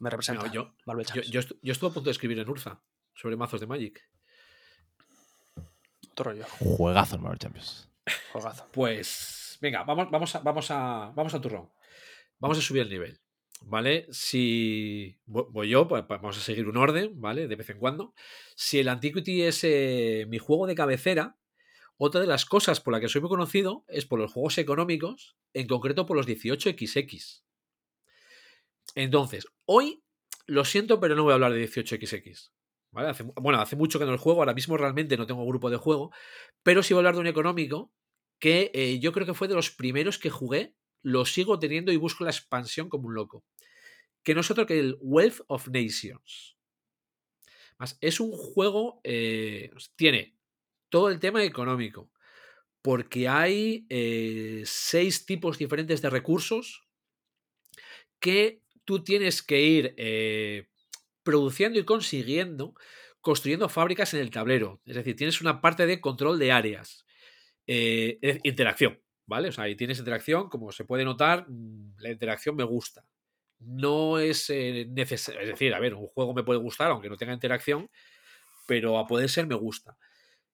[0.00, 0.44] me representa.
[0.46, 1.30] No, yo, Marvel yo, Champions.
[1.32, 2.82] yo, estu- yo estuve a punto de escribir en Urza
[3.14, 4.00] sobre mazos de Magic.
[6.12, 7.88] Otro rollo, Juegazo el Marvel Champions.
[8.32, 8.68] juegazo.
[8.72, 11.70] Pues venga, vamos, vamos, a, vamos, a, vamos a turrón.
[12.38, 13.18] Vamos a subir el nivel.
[13.64, 14.08] ¿Vale?
[14.10, 17.46] Si vo- voy yo, pues pues vamos a seguir un orden, ¿vale?
[17.46, 18.12] De vez en cuando.
[18.56, 21.38] Si el Antiquity es eh, mi juego de cabecera,
[21.96, 25.36] otra de las cosas por la que soy muy conocido es por los juegos económicos,
[25.54, 27.42] en concreto por los 18XX.
[28.96, 30.02] Entonces, hoy
[30.46, 32.50] lo siento, pero no voy a hablar de 18XX.
[32.94, 35.78] Hace, bueno, hace mucho que no lo juego, ahora mismo realmente no tengo grupo de
[35.78, 36.12] juego,
[36.62, 37.90] pero sí voy a hablar de un económico
[38.38, 41.96] que eh, yo creo que fue de los primeros que jugué, lo sigo teniendo y
[41.96, 43.44] busco la expansión como un loco.
[44.22, 46.56] Que no es otro que el Wealth of Nations.
[48.00, 50.36] Es un juego, eh, tiene
[50.88, 52.10] todo el tema económico,
[52.82, 56.84] porque hay eh, seis tipos diferentes de recursos
[58.20, 59.94] que tú tienes que ir
[61.22, 62.74] produciendo y consiguiendo,
[63.20, 64.80] construyendo fábricas en el tablero.
[64.84, 67.04] Es decir, tienes una parte de control de áreas.
[67.66, 69.48] Eh, interacción, ¿vale?
[69.48, 73.06] O sea, ahí tienes interacción, como se puede notar, mm, la interacción me gusta.
[73.60, 77.16] No es eh, necesario, es decir, a ver, un juego me puede gustar aunque no
[77.16, 77.88] tenga interacción,
[78.66, 79.96] pero a poder ser me gusta.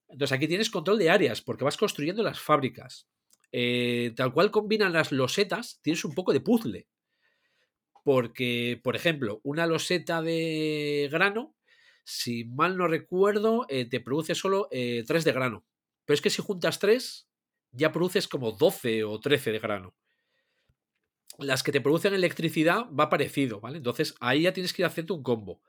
[0.08, 3.08] Entonces aquí tienes control de áreas porque vas construyendo las fábricas.
[3.52, 6.86] Eh, tal cual combinan las losetas, tienes un poco de puzzle.
[8.08, 11.54] Porque, por ejemplo, una loseta de grano,
[12.04, 15.66] si mal no recuerdo, eh, te produce solo 3 de grano.
[16.06, 17.28] Pero es que si juntas 3,
[17.72, 19.94] ya produces como 12 o 13 de grano.
[21.36, 23.76] Las que te producen electricidad va parecido, ¿vale?
[23.76, 25.60] Entonces ahí ya tienes que ir haciendo un combo.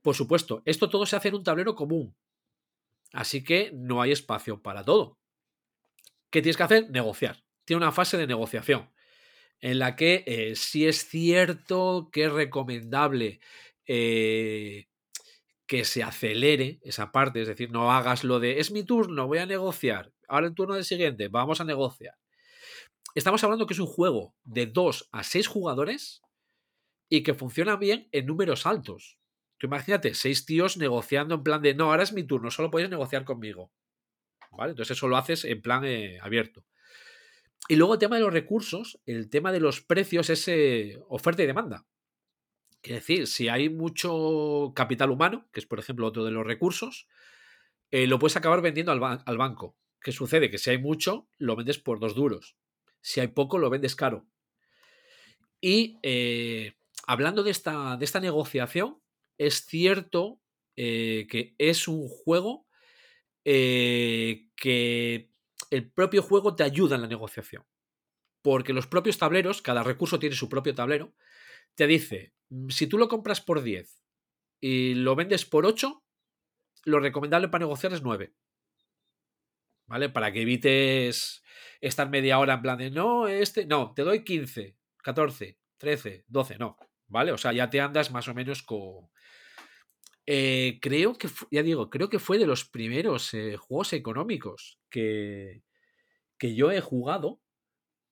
[0.00, 2.16] Por supuesto, esto todo se hace en un tablero común.
[3.12, 5.18] Así que no hay espacio para todo.
[6.30, 6.88] ¿Qué tienes que hacer?
[6.88, 7.44] Negociar.
[7.66, 8.88] Tiene una fase de negociación
[9.60, 13.40] en la que eh, sí es cierto que es recomendable
[13.86, 14.86] eh,
[15.66, 19.38] que se acelere esa parte, es decir, no hagas lo de es mi turno, voy
[19.38, 22.14] a negociar, ahora el turno del siguiente, vamos a negociar.
[23.14, 26.22] Estamos hablando que es un juego de 2 a 6 jugadores
[27.08, 29.18] y que funciona bien en números altos.
[29.58, 32.88] Tú imagínate, seis tíos negociando en plan de, no, ahora es mi turno, solo puedes
[32.88, 33.70] negociar conmigo.
[34.52, 34.70] ¿Vale?
[34.70, 36.64] Entonces eso lo haces en plan eh, abierto.
[37.68, 41.42] Y luego el tema de los recursos, el tema de los precios es eh, oferta
[41.42, 41.86] y demanda.
[42.82, 47.06] Es decir, si hay mucho capital humano, que es por ejemplo otro de los recursos,
[47.90, 49.76] eh, lo puedes acabar vendiendo al, banco.
[50.00, 50.50] ¿Qué sucede?
[50.50, 52.56] Que si hay mucho, lo vendes por dos duros.
[53.02, 54.26] Si hay poco, lo vendes caro.
[55.60, 56.74] Y eh,
[57.06, 59.00] hablando de esta, de esta negociación,
[59.36, 60.40] es cierto
[60.74, 62.66] que es un juego
[63.44, 65.29] que
[65.70, 67.64] el propio juego te ayuda en la negociación.
[68.42, 71.14] Porque los propios tableros, cada recurso tiene su propio tablero,
[71.74, 74.02] te dice, "Mm, si tú lo compras por 10
[74.60, 76.02] y lo vendes por 8,
[76.84, 78.34] lo recomendable para negociar es 9.
[79.86, 80.08] ¿Vale?
[80.08, 81.42] Para que evites
[81.80, 86.58] estar media hora en plan de, no, este, no, te doy 15, 14, 13, 12,
[86.58, 86.76] no.
[87.08, 87.32] ¿Vale?
[87.32, 89.10] O sea, ya te andas más o menos con...
[90.32, 95.64] Eh, creo que, ya digo, creo que fue de los primeros eh, juegos económicos que,
[96.38, 97.40] que yo he jugado,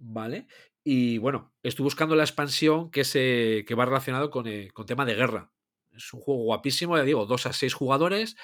[0.00, 0.48] ¿vale?
[0.82, 5.04] Y bueno, estoy buscando la expansión que, se, que va relacionado con, eh, con tema
[5.04, 5.52] de guerra.
[5.92, 8.36] Es un juego guapísimo, ya digo, 2 a 6 jugadores,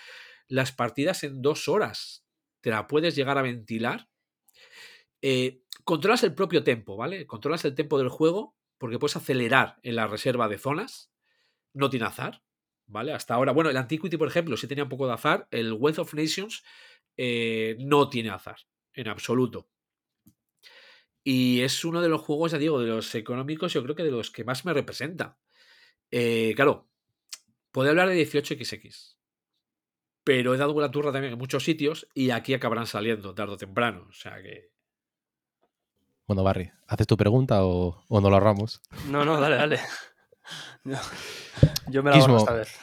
[0.46, 2.24] las partidas en dos horas.
[2.60, 4.08] Te la puedes llegar a ventilar.
[5.82, 7.26] Controlas el propio tempo, ¿vale?
[7.26, 11.10] Controlas el tempo del juego porque puedes acelerar en la reserva de zonas.
[11.72, 12.44] No tiene azar,
[12.94, 13.12] ¿vale?
[13.12, 15.48] Hasta ahora, bueno, el Antiquity, por ejemplo, sí tenía un poco de azar.
[15.50, 16.62] El Wealth of Nations
[17.16, 18.56] eh, no tiene azar,
[18.94, 19.68] en absoluto.
[21.24, 24.12] Y es uno de los juegos, ya digo, de los económicos, yo creo que de
[24.12, 25.38] los que más me representa.
[26.10, 26.88] Eh, claro,
[27.72, 29.16] puedo hablar de 18XX,
[30.22, 33.56] pero he dado la turra también en muchos sitios y aquí acabarán saliendo tarde o
[33.56, 34.06] temprano.
[34.08, 34.70] O sea que.
[36.28, 38.80] Bueno, Barry, ¿haces tu pregunta o, o no lo ahorramos?
[39.08, 39.80] No, no, dale, dale.
[40.84, 40.96] Yo,
[41.88, 42.34] yo me la Quismo.
[42.34, 42.78] hago esta vez.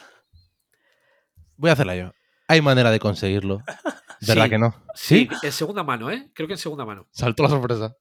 [1.56, 2.12] Voy a hacerla yo.
[2.48, 3.62] Hay manera de conseguirlo.
[4.26, 4.74] ¿Verdad Sí, que no?
[4.94, 6.30] Sí, en segunda mano, ¿eh?
[6.34, 7.08] Creo que en segunda mano.
[7.10, 7.96] Saltó la sorpresa.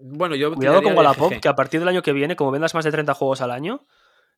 [0.00, 0.52] Bueno, yo.
[0.54, 3.14] Cuidado con Wallapop, que a partir del año que viene, como vendas más de 30
[3.14, 3.86] juegos al año,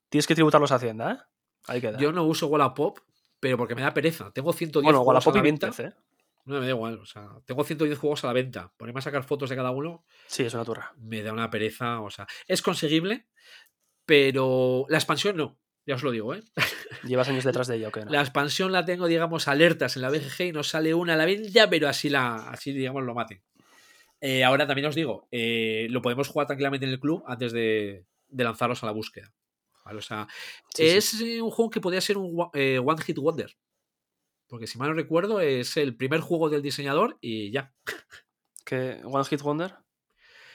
[0.08, 1.18] tienes que tributarlos a Hacienda, ¿eh?
[1.66, 1.98] Ahí queda.
[1.98, 2.98] Yo no uso Wallapop,
[3.40, 4.30] pero porque me da pereza.
[4.32, 5.66] Tengo 110 bueno, juegos Wallapop a y la venta.
[5.68, 5.92] Vinted, ¿eh?
[6.44, 6.98] No me da igual.
[7.00, 8.72] O sea, tengo 110 juegos a la venta.
[8.76, 10.92] Ponerme a sacar fotos de cada uno Sí, es una turra.
[10.98, 12.00] me da una pereza.
[12.00, 13.26] O sea, es conseguible,
[14.06, 15.58] pero la expansión no.
[15.84, 16.42] Ya os lo digo, ¿eh?
[17.04, 18.04] Llevas años detrás de ella, ¿o qué?
[18.04, 18.10] no?
[18.10, 21.26] La expansión la tengo, digamos, alertas en la BGG y no sale una a la
[21.26, 23.42] venta, pero así, la, así digamos, lo maten.
[24.20, 28.06] Eh, ahora también os digo, eh, lo podemos jugar tranquilamente en el club antes de,
[28.28, 29.32] de lanzaros a la búsqueda.
[29.84, 29.98] ¿vale?
[29.98, 30.26] O sea,
[30.74, 33.56] Sí, es eh, un juego que podría ser un eh, One Hit Wonder.
[34.48, 37.72] Porque si mal no recuerdo, es el primer juego del diseñador y ya.
[38.64, 39.00] ¿Qué?
[39.04, 39.74] ¿One Hit Wonder?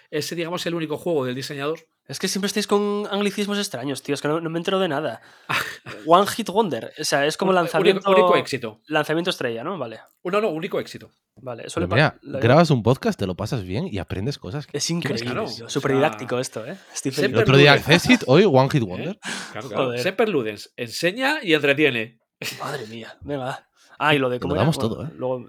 [0.10, 1.88] Es, digamos, el único juego del diseñador.
[2.08, 4.16] Es que siempre estáis con anglicismos extraños, tío.
[4.16, 5.22] Es que no, no me entero de nada.
[6.06, 6.92] One Hit Wonder.
[7.00, 8.10] O sea, es como Un- lanzamiento.
[8.10, 8.82] Único, único éxito.
[8.88, 9.78] Lanzamiento estrella, ¿no?
[9.78, 10.00] Vale.
[10.24, 11.12] Uno, no, único éxito.
[11.38, 11.64] Vale.
[11.68, 14.68] Eso mira, grabas un podcast, te lo pasas bien y aprendes cosas.
[14.74, 15.24] Es increíble.
[15.26, 16.76] claro, o Súper sea, didáctico esto, ¿eh?
[16.94, 17.42] Estoy siempre El feliz.
[17.44, 17.74] otro día.
[17.74, 19.20] Accessit, hoy One Hit Wonder.
[19.54, 19.84] Claro, claro.
[19.86, 20.00] Joder.
[20.02, 20.74] Semper Ludens.
[20.76, 22.20] Enseña y entretiene.
[22.60, 23.16] Madre mía.
[23.22, 23.44] Venga.
[23.46, 23.68] va.
[23.98, 24.62] Ah, y lo de lo cómo era?
[24.64, 25.10] damos Bueno, todo, ¿eh?
[25.16, 25.46] Luego.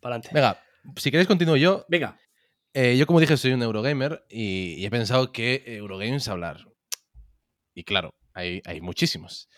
[0.00, 0.28] Para adelante.
[0.32, 0.60] Venga,
[0.96, 1.84] si queréis continúo yo.
[1.88, 2.16] Venga.
[2.78, 6.68] Eh, yo, como dije, soy un Eurogamer y, y he pensado que Eurogames hablar.
[7.74, 9.48] Y claro, hay, hay muchísimos.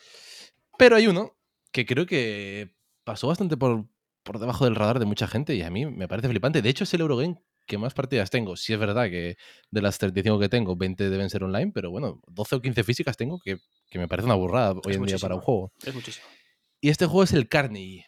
[0.79, 1.37] Pero hay uno
[1.73, 3.89] que creo que pasó bastante por,
[4.23, 6.63] por debajo del radar de mucha gente y a mí me parece flipante.
[6.63, 8.55] De hecho, es el Eurogame que más partidas tengo.
[8.55, 9.37] Sí es verdad que
[9.73, 13.17] de las 35 que tengo, 20 deben ser online, pero bueno, 12 o 15 físicas
[13.17, 13.59] tengo que,
[13.91, 15.73] que me parece una burrada hoy en día para un juego.
[15.85, 16.25] Es muchísimo.
[16.81, 18.07] Y este juego es el Carnegie.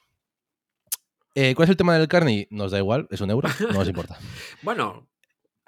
[1.34, 2.48] Eh, ¿Cuál es el tema del Carnegie?
[2.50, 4.18] Nos da igual, es un euro, no nos importa.
[4.62, 5.08] Bueno,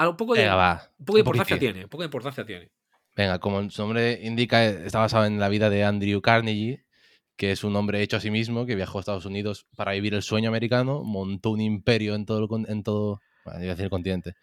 [0.09, 1.85] un poco de, Venga, un poco de importancia tiene.
[1.85, 2.71] Un poco de importancia tiene.
[3.15, 6.85] Venga, como su nombre indica, está basado en la vida de Andrew Carnegie,
[7.37, 10.15] que es un hombre hecho a sí mismo, que viajó a Estados Unidos para vivir
[10.15, 13.85] el sueño americano, montó un imperio en todo el, en todo, bueno, iba a decir
[13.85, 14.35] el continente,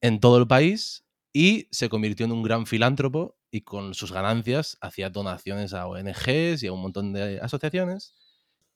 [0.00, 4.78] en todo el país y se convirtió en un gran filántropo y con sus ganancias
[4.80, 8.14] hacía donaciones a ONGs y a un montón de asociaciones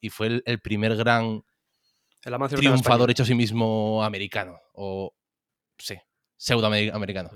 [0.01, 1.43] y fue el, el primer gran
[2.25, 4.59] El Amancio triunfador hecho a sí mismo americano.
[4.73, 5.15] O,
[5.79, 5.97] sí,
[6.37, 7.31] pseudo-americano.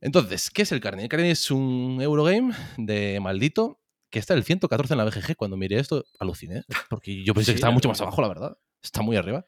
[0.00, 1.04] Entonces, ¿qué es el Carnegie?
[1.04, 3.78] El Carnegie es un Eurogame de maldito
[4.10, 5.36] que está el 114 en la BGG.
[5.36, 6.64] Cuando miré esto, aluciné.
[6.90, 8.58] Porque yo pensé Sí, que estaba mucho más abajo, la verdad.
[8.82, 9.46] Está muy arriba.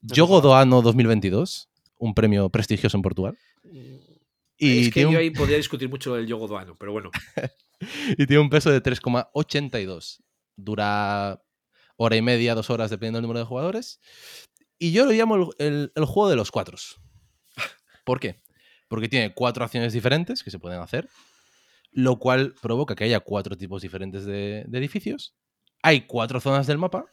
[0.00, 1.68] Yogo Doano 2022,
[1.98, 3.38] un premio prestigioso en Portugal.
[4.56, 7.10] Y, es que yo ahí podría discutir mucho del yogo doano, pero bueno.
[8.18, 10.20] y tiene un peso de 3,82.
[10.54, 11.40] Dura
[12.02, 14.00] hora y media, dos horas, dependiendo del número de jugadores.
[14.78, 16.98] Y yo lo llamo el, el- el juego de los cuatros.
[18.04, 18.40] ¿Por qué?
[18.88, 21.08] Porque tiene cuatro acciones diferentes que se pueden hacer.
[21.92, 25.34] lo cual provoca que haya cuatro tipos diferentes de, de edificios.
[25.82, 27.04] Hay cuatro zonas del mapa.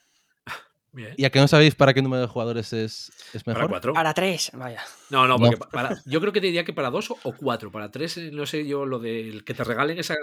[0.93, 1.13] Bien.
[1.17, 3.69] Y a que no sabéis para qué número de jugadores es, es Para mejor.
[3.71, 3.93] cuatro.
[3.93, 4.83] Para tres, vaya.
[5.09, 5.37] No, no, No.
[5.39, 7.71] porque pa- para- yo creo que te diría que para dos o- cuatro.
[7.71, 10.15] Para tres, eh, no sé yo lo del que te regalen esa.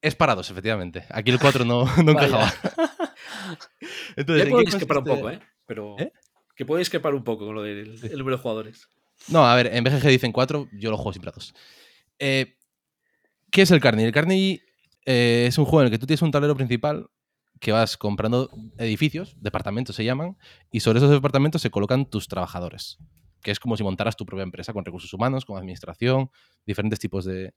[0.00, 1.04] Es para dos, efectivamente.
[1.10, 2.52] Aquí el 4 no, no encajaba.
[4.16, 5.40] Entonces, ¿en puedo discrepar un poco, ¿eh?
[5.66, 5.96] Pero.
[5.98, 6.12] ¿Eh?
[6.54, 8.88] Que puedo discrepar un poco con lo del el número de jugadores.
[9.28, 11.54] No, a ver, en BGG dicen 4, yo lo juego siempre a 2.
[12.18, 12.56] Eh,
[13.50, 14.06] ¿Qué es el Carnegie?
[14.06, 14.62] El Carnegie
[15.06, 17.08] eh, es un juego en el que tú tienes un tablero principal
[17.60, 20.36] que vas comprando edificios, departamentos se llaman,
[20.70, 22.98] y sobre esos departamentos se colocan tus trabajadores,
[23.42, 26.30] que es como si montaras tu propia empresa con recursos humanos, con administración,
[26.66, 27.54] diferentes tipos de,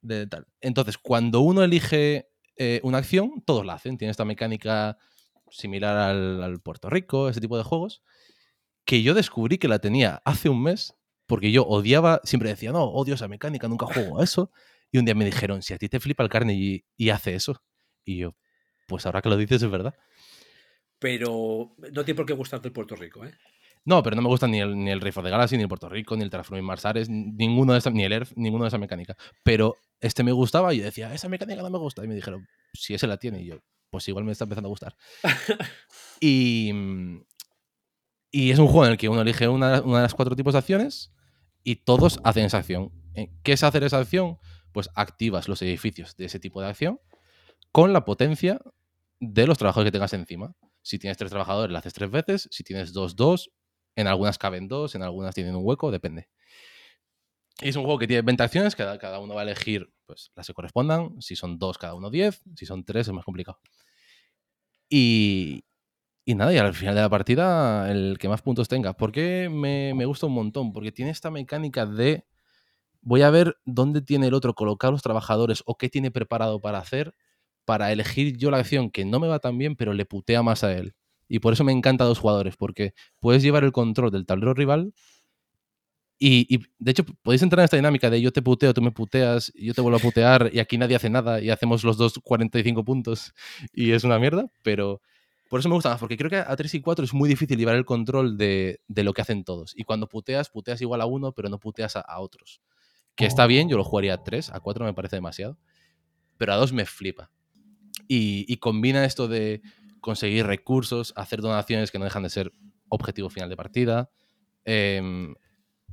[0.00, 0.46] de tal.
[0.60, 2.31] Entonces, cuando uno elige
[2.62, 3.98] eh, una acción, todos la hacen.
[3.98, 4.96] Tiene esta mecánica
[5.50, 8.02] similar al, Puerto Rico, ese tipo de juegos,
[8.84, 10.94] que yo descubrí que la tenía hace un mes,
[11.26, 14.52] porque yo odiaba, siempre decía, no, odio esa mecánica, nunca juego a eso.
[14.92, 17.34] Y un día me dijeron, si a ti te flipa el carne y, y hace
[17.34, 17.62] eso.
[18.04, 18.36] Y yo,
[18.86, 19.94] pues ahora que lo dices es verdad.
[20.98, 23.34] Pero no tiene por qué gustarte el Puerto Rico, ¿eh?
[23.84, 25.88] No, pero no me gusta ni el, ni el for the Galaxy, ni el Puerto
[25.88, 28.78] Rico, ni el Terraforming Mars Ares, ninguno de esa, ni el Earth, ninguno de esa
[28.78, 29.16] mecánica.
[29.42, 32.04] Pero este me gustaba y yo decía, esa mecánica no me gusta.
[32.04, 33.42] Y me dijeron, si ese la tiene.
[33.42, 33.56] Y yo,
[33.90, 34.96] pues igual me está empezando a gustar.
[36.20, 36.70] y,
[38.30, 40.52] y es un juego en el que uno elige una, una de las cuatro tipos
[40.52, 41.12] de acciones
[41.64, 42.92] y todos hacen esa acción.
[43.14, 44.38] Eh, ¿Qué es hacer esa acción?
[44.72, 47.00] Pues activas los edificios de ese tipo de acción
[47.72, 48.60] con la potencia
[49.20, 50.54] de los trabajadores que tengas encima.
[50.82, 52.48] Si tienes tres trabajadores, la haces tres veces.
[52.50, 53.50] Si tienes dos, dos.
[53.96, 56.28] En algunas caben dos, en algunas tienen un hueco, depende.
[57.60, 60.30] Y es un juego que tiene 20 acciones, cada, cada uno va a elegir pues,
[60.34, 61.20] las que correspondan.
[61.22, 62.42] Si son dos, cada uno 10.
[62.56, 63.58] Si son tres, es más complicado.
[64.88, 65.64] Y,
[66.26, 68.94] y nada, y al final de la partida, el que más puntos tenga.
[68.94, 70.72] ¿Por qué me, me gusta un montón?
[70.72, 72.26] Porque tiene esta mecánica de.
[73.02, 76.78] Voy a ver dónde tiene el otro colocar los trabajadores o qué tiene preparado para
[76.78, 77.14] hacer
[77.66, 80.64] para elegir yo la acción que no me va tan bien, pero le putea más
[80.64, 80.94] a él.
[81.32, 84.92] Y por eso me encanta dos jugadores, porque puedes llevar el control del tablero rival
[86.18, 89.50] y, de hecho podéis entrar en esta dinámica de yo te puteo, tú me puteas,
[89.56, 92.84] yo te vuelvo a putear y aquí nadie hace nada y hacemos los dos 45
[92.84, 93.32] puntos
[93.72, 95.00] y es una mierda, pero
[95.48, 97.56] por eso me gusta más, porque creo que a 3 y 4 es muy difícil
[97.56, 99.72] llevar el control de, de lo que hacen todos.
[99.74, 102.60] Y cuando puteas, puteas igual a uno, pero no puteas a, a otros.
[103.14, 105.56] Que está bien, yo lo jugaría a 3, a 4 me parece demasiado,
[106.36, 107.30] pero a 2 me flipa.
[108.06, 109.62] Y, y, combina esto de
[110.02, 112.52] conseguir recursos, hacer donaciones que no dejan de ser
[112.88, 114.10] objetivo final de partida,
[114.66, 115.32] eh,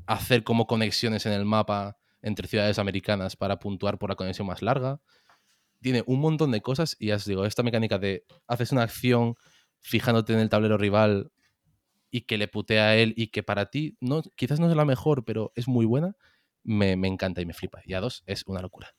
[0.06, 4.62] hacer como conexiones en el mapa entre ciudades americanas para puntuar por la conexión más
[4.62, 5.00] larga.
[5.82, 9.36] Tiene un montón de cosas y ya os digo, esta mecánica de haces una acción
[9.80, 11.32] fijándote en el tablero rival
[12.12, 14.84] y que le putea a él y que para ti no, quizás no es la
[14.84, 16.18] mejor, pero es muy buena,
[16.64, 17.82] me, me encanta y me flipa.
[17.86, 18.94] Y a dos es una locura.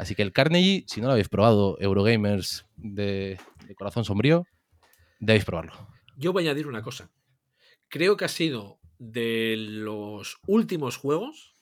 [0.00, 4.46] Así que el Carnegie, si no lo habéis probado, Eurogamers de, de corazón sombrío,
[5.18, 5.72] debéis probarlo.
[6.16, 7.10] Yo voy a añadir una cosa.
[7.88, 11.54] Creo que ha sido de los últimos juegos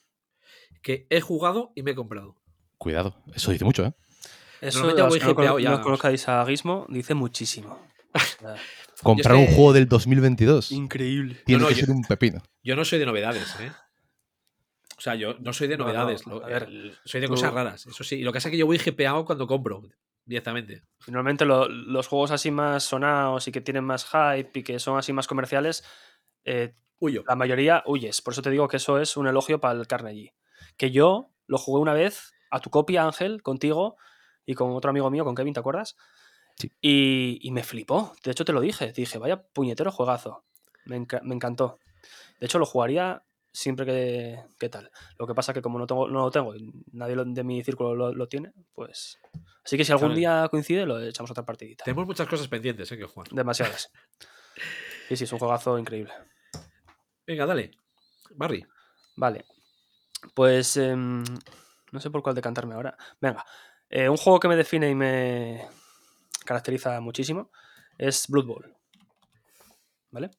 [0.82, 2.36] que he jugado y me he comprado.
[2.76, 3.92] Cuidado, eso dice mucho, ¿eh?
[4.60, 5.70] Eso, Normalmente los voy que no, cono- ya.
[5.70, 7.78] no conozcáis a Gizmo, dice muchísimo.
[9.02, 11.36] Comprar es un juego del 2022 increíble.
[11.44, 12.42] tiene No, no, que yo- ser un pepino.
[12.62, 13.70] Yo no soy de novedades, ¿eh?
[14.98, 16.26] O sea, yo no soy de No, no, novedades.
[16.26, 16.68] a ver,
[17.04, 18.16] soy de tú- cosas raras, eso sí.
[18.16, 19.80] Y lo que pasa es que yo voy GPAO cuando compro
[20.24, 20.82] directamente.
[21.06, 24.98] Normalmente lo- los juegos así más sonados y que tienen más hype y que son
[24.98, 25.84] así más comerciales,
[26.44, 27.22] eh, Huyo.
[27.28, 28.20] la mayoría huyes.
[28.20, 30.34] Por eso te digo que eso es un elogio para el Carnegie.
[30.76, 33.96] Que yo lo jugué una vez a tu copia, Ángel, contigo
[34.44, 35.96] y con otro amigo mío, con Kevin, ¿te acuerdas?
[36.56, 36.72] Sí.
[36.80, 38.14] Y, y me flipó.
[38.24, 38.86] De hecho, te lo dije.
[38.92, 40.44] Te dije, vaya puñetero juegazo.
[40.86, 41.78] Me, enca- me encantó.
[42.40, 43.22] De hecho, lo jugaría
[43.58, 44.90] siempre que, que tal.
[45.18, 47.94] Lo que pasa que como no, tengo, no lo tengo y nadie de mi círculo
[47.94, 49.18] lo, lo tiene, pues...
[49.64, 51.84] Así que si algún día coincide, lo echamos otra partidita.
[51.84, 52.96] Tenemos muchas cosas pendientes, ¿eh?
[52.96, 53.28] Que jugar.
[53.30, 53.90] Demasiadas.
[55.08, 56.12] Sí, sí, es un juegazo increíble.
[57.26, 57.70] Venga, dale.
[58.32, 58.66] Barry.
[59.16, 59.46] Vale.
[60.34, 61.24] Pues em,
[61.92, 62.94] no sé por cuál decantarme ahora.
[63.18, 63.42] Venga.
[63.88, 65.66] eh, un juego que me define y me
[66.44, 67.50] caracteriza muchísimo
[67.96, 68.76] es Blood Bowl.
[70.10, 70.30] ¿Vale?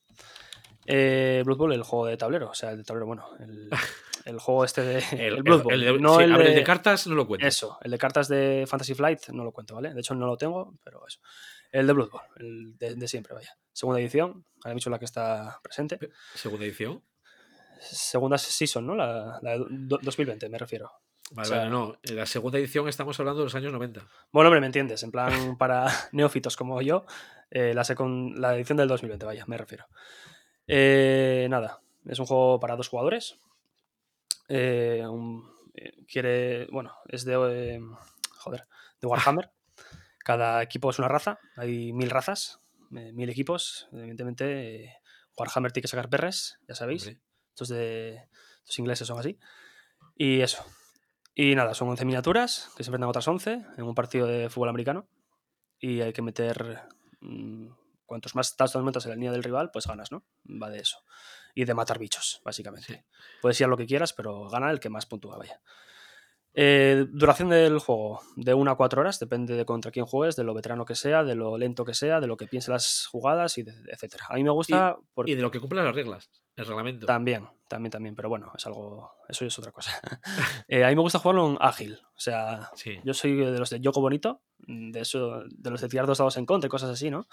[0.91, 2.49] Eh, Blood Bowl, el juego de tablero.
[2.49, 3.25] O sea, el de tablero, bueno.
[3.39, 3.69] El,
[4.25, 5.03] el juego este de.
[5.11, 5.73] El, Blood Bowl.
[5.73, 7.45] el de- no sí, el, a ver, el de, de cartas no lo cuento.
[7.45, 9.93] Eso, el de cartas de Fantasy Flight no lo cuento, ¿vale?
[9.93, 11.19] De hecho, no lo tengo, pero eso.
[11.71, 13.55] El de Blood Bowl, el de, de siempre, vaya.
[13.71, 15.99] Segunda edición, ahora dicho la que está presente.
[16.33, 17.03] Segunda edición.
[17.79, 18.95] Segunda season, ¿no?
[18.95, 20.91] La, la de do- 2020, me refiero.
[21.31, 21.97] Vale, O sea- vale, no.
[22.03, 24.01] En la segunda edición estamos hablando de los años 90.
[24.31, 25.03] Bueno, hombre, me entiendes.
[25.03, 27.05] En plan, para neófitos como yo,
[27.51, 29.85] eh, la, secon- la edición del 2020, vaya, me refiero.
[30.71, 33.35] Eh, nada, es un juego para dos jugadores.
[34.47, 37.33] eh, un, eh, quiere, bueno, es de,
[37.75, 37.81] eh,
[38.37, 38.67] joder,
[39.01, 39.51] de Warhammer.
[40.19, 42.59] Cada equipo es una raza, hay mil razas,
[42.91, 43.87] mil equipos.
[43.91, 44.97] Evidentemente,
[45.37, 47.07] Warhammer tiene que sacar perres, ya sabéis.
[47.49, 48.27] Estos, de,
[48.59, 49.39] estos ingleses son así.
[50.15, 50.63] Y eso.
[51.33, 54.49] Y nada, son 11 miniaturas que se enfrentan a otras 11 en un partido de
[54.49, 55.07] fútbol americano.
[55.79, 56.81] Y hay que meter.
[58.09, 60.25] Cuantos más touchdowns metas en la línea del rival, pues ganas, ¿no?
[60.45, 60.97] Va de eso.
[61.55, 62.93] Y de matar bichos, básicamente.
[62.93, 62.99] Sí.
[63.41, 65.61] Puedes ir a lo que quieras, pero gana el que más puntúa, vaya.
[66.53, 70.43] Eh, duración del juego, de 1 a 4 horas, depende de contra quién juegues, de
[70.43, 73.57] lo veterano que sea, de lo lento que sea, de lo que piense las jugadas,
[73.59, 74.25] y de- etcétera.
[74.29, 76.29] A mí me gusta porque Y de lo que cumplan las reglas,
[76.59, 77.05] el reglamento.
[77.05, 79.91] también, también, también, pero bueno, es algo, eso es otra cosa.
[80.67, 82.99] Eh, a mí me gusta jugarlo en ágil, o sea, Sí.
[83.03, 86.37] yo soy de los de Yoko Bonito, de eso, de los de tirar dos dados
[86.37, 87.27] en contra y cosas así, ¿no?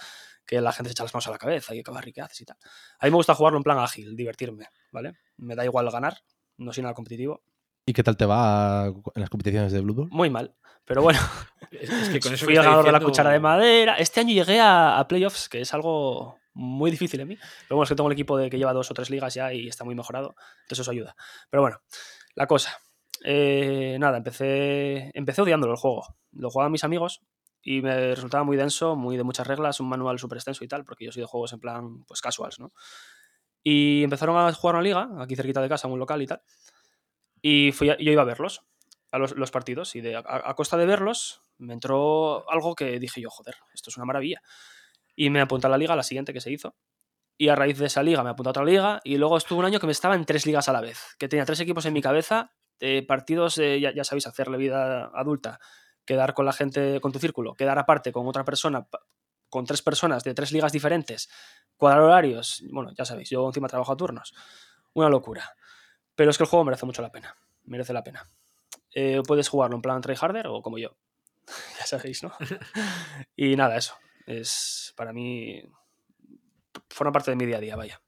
[0.47, 2.45] Que la gente se echa las manos a la cabeza y que ¿qué haces y
[2.47, 2.57] tal.
[3.01, 5.19] A mí me gusta jugarlo en plan ágil, divertirme, ¿vale?
[5.37, 6.19] Me da igual ganar,
[6.57, 7.43] no soy nada competitivo.
[7.85, 10.09] ¿Y qué tal te va en las competiciones de Blood Bowl?
[10.11, 10.55] Muy mal,
[10.85, 11.19] pero bueno,
[11.71, 13.97] Es, que con eso fui que el ganador de la cuchara de madera.
[13.97, 17.37] Este año llegué a, a playoffs, que es algo muy difícil en mí.
[17.37, 19.53] Pero bueno, es que tengo un equipo de, que lleva dos o tres ligas ya
[19.53, 20.35] y está muy mejorado.
[20.63, 21.15] Entonces eso ayuda.
[21.51, 21.81] Pero bueno,
[22.35, 22.79] la cosa.
[23.25, 26.17] Eh, nada, empecé, empecé odiándolo el juego.
[26.33, 27.23] Lo jugaban mis amigos
[27.63, 30.85] y me resultaba muy denso, muy de muchas reglas, un manual súper extenso y tal,
[30.85, 32.73] porque yo soy de juegos en plan, pues casuals, ¿no?
[33.63, 36.43] Y empezaron a jugar una liga, aquí cerquita de casa, en un local y tal.
[37.43, 38.63] Y fui a- yo iba a verlos,
[39.11, 42.99] a los, los partidos, y de, a, a costa de verlos me entró algo que
[42.99, 44.43] dije yo, joder, esto es una maravilla.
[45.17, 46.77] Y me apunté a la liga, a la siguiente que se hizo.
[47.37, 49.65] Y a raíz de esa liga me apunté a otra liga y luego estuve un
[49.65, 51.93] año que me estaba en tres ligas a la vez, que tenía tres equipos en
[51.93, 55.59] mi cabeza, eh, partidos, eh, ya, ya sabéis, hacerle vida adulta,
[56.05, 58.87] quedar con la gente, con tu círculo, quedar aparte con otra persona,
[59.51, 61.29] con tres personas de tres ligas diferentes,
[61.77, 64.35] cuadrar horarios, bueno, ya sabéis, yo encima trabajo a turnos,
[64.95, 65.57] una locura.
[66.15, 68.27] Pero es que el juego merece mucho la pena, merece la pena.
[68.93, 70.97] Eh, puedes jugarlo en plan tryharder o como yo,
[71.79, 72.33] ya sabéis, ¿no?
[73.37, 73.95] y nada, eso,
[74.27, 75.63] es para mí,
[76.91, 78.01] forma parte de mi día a día, vaya.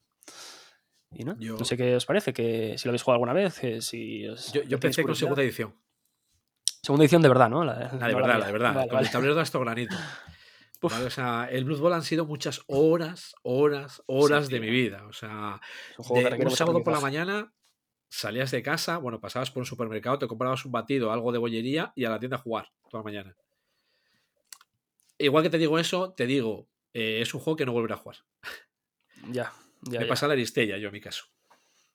[1.10, 3.58] Y no, Yo- no sé qué os parece, que si lo habéis jugado alguna vez,
[3.58, 5.74] que si os Yo, yo empecé con segunda edición.
[6.82, 7.64] Segunda edición de verdad, ¿no?
[7.64, 8.74] La, La de verdad, la de verdad.
[8.74, 9.06] Vale, con vale.
[9.06, 9.96] el tablero de hasta granito.
[10.82, 10.92] Uf.
[10.92, 11.06] ¿vale?
[11.06, 15.04] O sea, el Blood Bowl han sido muchas horas, horas, horas Sí, de mi vida.
[15.08, 15.60] O sea,
[15.98, 17.52] un de un sábado por la mañana
[18.10, 21.92] salías de casa, bueno, pasabas por un supermercado, te comprabas un batido, algo de bollería
[21.96, 23.36] y a la tienda a jugar toda la mañana.
[25.18, 27.98] Igual que te digo eso, te digo, eh, es un juego que no volveré a
[27.98, 28.18] jugar.
[29.30, 29.52] Ya,
[29.82, 30.08] ya, Me ya.
[30.08, 31.24] pasa la Aristella, yo en mi caso.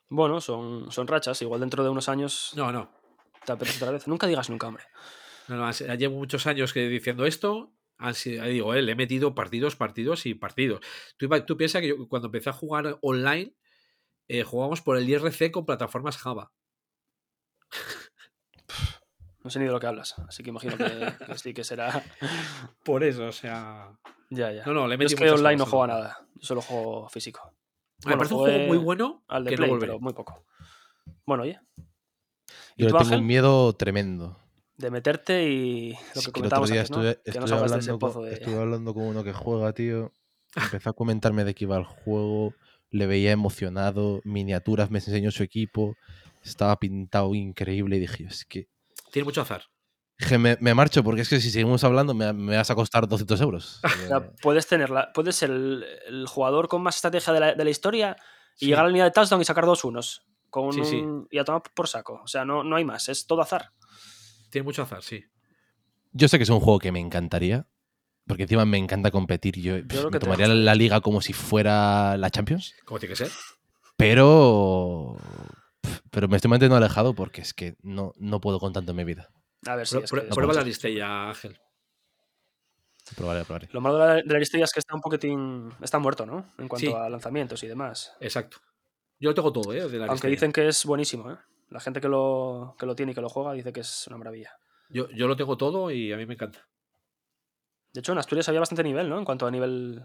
[0.09, 1.41] Bueno, son, son rachas.
[1.41, 2.91] Igual dentro de unos años No, no.
[3.45, 4.07] te apetece otra vez.
[4.07, 4.83] Nunca digas nunca, hombre.
[5.47, 7.73] No, llevo muchos años que diciendo esto.
[7.97, 8.13] Ahí
[8.53, 10.81] digo, eh, le he metido partidos, partidos y partidos.
[11.17, 13.55] Tú piensas que yo cuando empecé a jugar online,
[14.27, 16.51] eh, jugábamos por el IRC con plataformas Java.
[19.43, 20.15] No sé ni de lo que hablas.
[20.27, 22.01] Así que imagino que, que sí que será.
[22.83, 23.91] Por eso, o sea.
[24.29, 24.65] Ya, ya.
[24.65, 26.27] No, no, le he Yo es que online no juego a nada.
[26.35, 27.53] Yo solo juego físico.
[28.05, 30.45] Me parece un juego muy bueno Al de que Play, no pero muy poco.
[31.25, 31.59] Bueno, oye.
[32.75, 33.19] ¿Y Yo tú, le tengo Ángel?
[33.19, 34.39] un miedo tremendo.
[34.77, 37.03] De meterte y lo Sí, que que el otro comentábamos día antes, ¿no?
[37.03, 38.33] estuve, Que no estuve salgas de ese hablando pozo con, de...
[38.33, 40.11] estuve hablando con uno que juega, tío.
[40.55, 42.53] Empezó a comentarme de que iba al juego,
[42.89, 45.95] le veía emocionado, miniaturas, me enseñó su equipo,
[46.41, 48.67] estaba pintado increíble y dije, es que,
[49.13, 49.63] Tiene mucho azar.
[50.19, 53.07] dije, me, me marcho porque es que si seguimos hablando me, me vas a costar
[53.07, 53.79] 200 euros.
[54.05, 57.53] O sea, Eh, puedes, tenerla, puedes ser el, el jugador con más estrategia de la,
[57.53, 58.17] de la historia
[58.57, 58.65] y Sí.
[58.67, 60.25] llegar a la línea de touchdown y sacar dos unos.
[60.49, 60.95] Con Sí, sí.
[60.97, 62.21] un- Y a tomar por saco.
[62.23, 63.07] O sea, no, no hay más.
[63.09, 63.71] Es todo azar.
[64.51, 65.23] Tiene mucho azar, sí.
[66.11, 67.65] Yo sé que es un juego que me encantaría,
[68.27, 69.59] porque encima me encanta competir.
[69.59, 73.31] Yo, creo me tomaría la liga como si fuera la Champions, Como tiene que ser.
[73.97, 75.17] pero
[76.13, 79.03] pero me estoy manteniendo alejado porque es que no, no puedo con tanto en mi
[79.03, 79.29] vida.
[79.65, 80.61] A ver es que- prueba la ser.
[80.61, 81.57] Aristella, Ángel.
[83.17, 83.67] Probaré, probaré.
[83.71, 85.73] Lo malo de la, de la es que está un poquitín.
[85.81, 86.45] Está muerto, ¿no?
[86.57, 86.93] En cuanto Sí.
[86.93, 88.15] a lanzamientos y demás.
[88.19, 88.57] Exacto.
[89.19, 89.89] Yo lo tengo todo, ¿eh?
[89.89, 91.37] De la Aunque dicen que es buenísimo, ¿eh?
[91.69, 94.17] La gente que lo, que lo tiene y que lo juega dice que es una
[94.17, 94.51] maravilla.
[94.89, 96.67] Yo, yo lo tengo todo y a mí me encanta.
[97.93, 99.17] De hecho, en Asturias había bastante nivel, ¿no?
[99.17, 100.03] En cuanto a nivel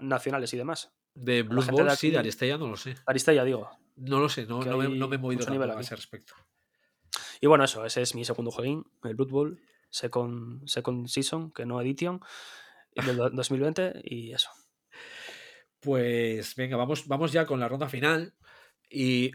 [0.00, 0.92] nacionales y demás.
[1.14, 2.94] De Blue de Bowl, sí, de Aristella no lo sé.
[3.06, 3.70] Aristella, digo.
[3.96, 6.34] No lo sé, no, no, me, hay no me he movido nivel a ese respecto.
[7.40, 11.66] Y bueno, eso, ese es mi segundo jueguín, el Blood Bowl, Second, second Season, que
[11.66, 12.20] no Edition,
[12.94, 14.48] del do- 2020, y eso.
[15.80, 18.34] Pues venga, vamos, vamos ya con la ronda final.
[18.88, 19.32] Y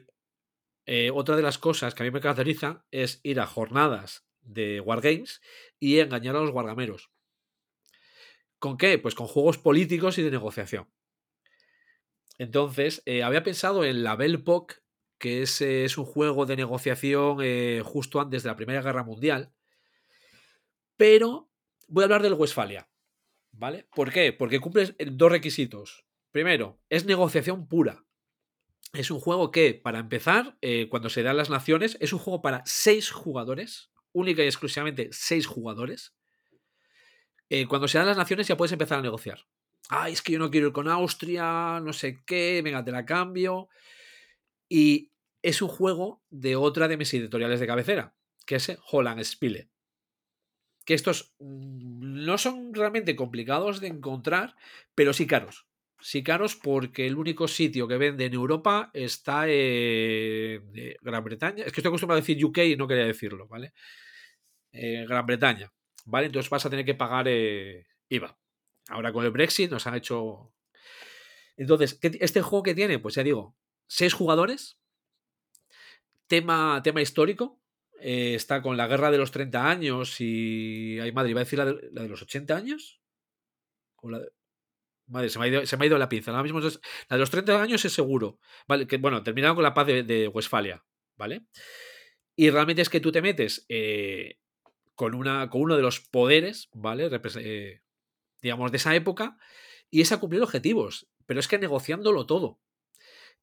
[0.85, 4.79] eh, otra de las cosas que a mí me caracteriza es ir a jornadas de
[4.79, 5.41] Wargames
[5.79, 7.11] y engañar a los wargameros.
[8.59, 8.97] ¿Con qué?
[8.97, 10.87] Pues con juegos políticos y de negociación.
[12.37, 14.43] Entonces, eh, había pensado en la Belle
[15.17, 19.03] que es, eh, es un juego de negociación eh, justo antes de la Primera Guerra
[19.03, 19.51] Mundial.
[20.95, 21.49] Pero
[21.87, 22.89] voy a hablar del Westfalia.
[23.51, 23.87] ¿Vale?
[23.95, 24.33] ¿Por qué?
[24.33, 26.05] Porque cumple dos requisitos.
[26.31, 28.05] Primero, es negociación pura.
[28.93, 30.57] Es un juego que, para empezar,
[30.89, 35.47] cuando se dan las naciones, es un juego para seis jugadores, única y exclusivamente seis
[35.47, 36.13] jugadores.
[37.67, 39.47] Cuando se dan las naciones ya puedes empezar a negociar.
[39.89, 43.05] Ay, es que yo no quiero ir con Austria, no sé qué, venga, te la
[43.05, 43.69] cambio.
[44.69, 45.11] Y
[45.41, 48.15] es un juego de otra de mis editoriales de cabecera,
[48.45, 49.69] que es Holland Spiele.
[50.85, 54.55] Que estos mm, no son realmente complicados de encontrar,
[54.93, 55.67] pero sí caros.
[55.99, 61.63] Sí caros porque el único sitio que vende en Europa está en Gran Bretaña.
[61.63, 63.73] Es que estoy acostumbrado a decir UK y no quería decirlo, ¿vale?
[64.71, 65.71] Gran Bretaña,
[66.05, 66.27] ¿vale?
[66.27, 68.37] Entonces vas a tener que pagar eh, IVA.
[68.89, 70.53] Ahora con el Brexit nos han hecho...
[71.55, 72.99] Entonces, ¿este juego que tiene?
[72.99, 73.55] Pues ya digo,
[73.87, 74.79] seis jugadores,
[76.27, 77.59] tema, tema histórico,
[77.99, 80.99] eh, está con la guerra de los 30 años y...
[80.99, 83.01] Ay, madre, iba a decir la de, la de los 80 años.
[84.03, 84.29] La de,
[85.07, 86.31] Madre, se me, ha ido, se me ha ido la pinza.
[86.31, 88.39] Ahora mismo la de los 30 años es seguro.
[88.67, 90.83] Vale, que bueno, terminaron con la paz de, de Westfalia,
[91.15, 91.43] ¿vale?
[92.35, 94.37] Y realmente es que tú te metes eh,
[94.95, 97.09] con, una, con uno de los poderes, ¿vale?
[97.39, 97.81] Eh,
[98.41, 99.37] digamos, de esa época,
[99.89, 101.07] y es a cumplir objetivos.
[101.25, 102.59] Pero es que negociándolo todo.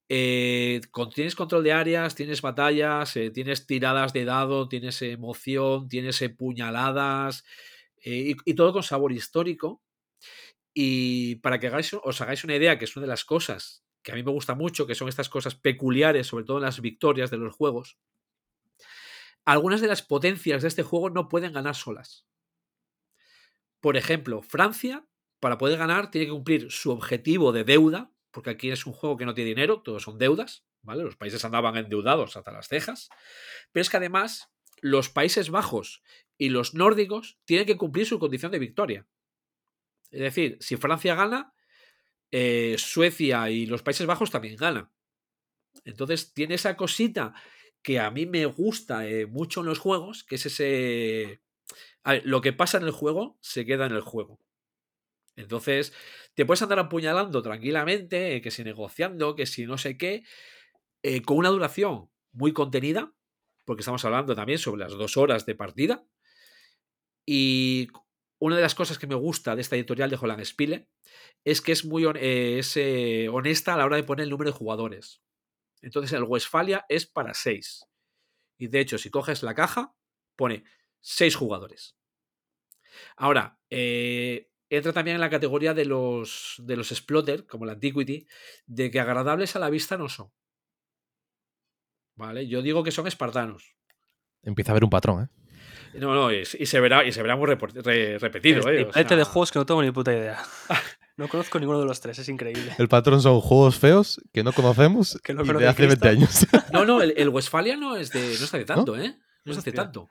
[0.08, 0.80] Eh,
[1.14, 7.44] tienes control de áreas, tienes batallas, eh, tienes tiradas de dado, tienes emoción, tienes puñaladas,
[8.04, 9.82] y, y todo con sabor histórico.
[10.74, 14.12] Y para que hagáis, os hagáis una idea, que es una de las cosas que
[14.12, 17.30] a mí me gusta mucho, que son estas cosas peculiares, sobre todo en las victorias
[17.30, 17.98] de los juegos,
[19.46, 22.26] algunas de las potencias de este juego no pueden ganar solas.
[23.84, 25.06] Por ejemplo, Francia,
[25.40, 29.18] para poder ganar, tiene que cumplir su objetivo de deuda, porque aquí es un juego
[29.18, 31.02] que no tiene dinero, todos son deudas, ¿vale?
[31.02, 33.10] Los países andaban endeudados hasta las cejas,
[33.72, 34.48] pero es que además
[34.80, 36.02] los Países Bajos
[36.38, 39.06] y los nórdicos tienen que cumplir su condición de victoria.
[40.10, 41.52] Es decir, si Francia gana,
[42.30, 44.90] eh, Suecia y los Países Bajos también ganan.
[45.84, 47.34] Entonces tiene esa cosita
[47.82, 51.43] que a mí me gusta eh, mucho en los juegos, que es ese...
[52.04, 54.40] Ver, lo que pasa en el juego se queda en el juego.
[55.36, 55.92] Entonces,
[56.34, 60.22] te puedes andar apuñalando tranquilamente, que si negociando, que si no sé qué,
[61.02, 63.12] eh, con una duración muy contenida,
[63.64, 66.04] porque estamos hablando también sobre las dos horas de partida,
[67.26, 67.88] y
[68.38, 70.88] una de las cosas que me gusta de esta editorial de Holland Spiele
[71.44, 74.50] es que es muy eh, es, eh, honesta a la hora de poner el número
[74.50, 75.22] de jugadores.
[75.80, 77.86] Entonces el Westfalia es para 6.
[78.58, 79.94] Y de hecho, si coges la caja,
[80.36, 80.64] pone
[81.04, 81.96] 6 jugadores.
[83.16, 88.26] Ahora, eh, entra también en la categoría de los, de los Splotter, como la Antiquity,
[88.66, 90.32] de que agradables a la vista no son.
[92.16, 92.48] ¿Vale?
[92.48, 93.76] Yo digo que son espartanos.
[94.42, 95.98] Empieza a haber un patrón, ¿eh?
[95.98, 98.68] No, no, y, y, se verá, y se verá muy re, repetido.
[98.68, 99.04] El eh, o sea...
[99.04, 100.42] de juegos que no tengo ni puta idea.
[101.16, 102.72] No conozco ninguno de los tres, es increíble.
[102.76, 106.44] El patrón son juegos feos que no conocemos que no y de hace 20 años.
[106.72, 108.18] No, no, el, el, Westfalia no es de.
[108.20, 109.00] No es de tanto, ¿No?
[109.00, 109.16] ¿eh?
[109.44, 110.08] No es de tanto.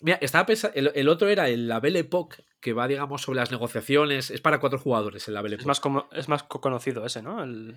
[0.00, 0.76] Mira, estaba pensando.
[0.76, 4.30] El, el, otro era el La Belle Époque, que va, digamos, sobre las negociaciones.
[4.30, 5.64] Es para cuatro jugadores el La Belle Époque.
[5.64, 7.42] Es más, como, es más conocido ese, ¿no?
[7.42, 7.76] El,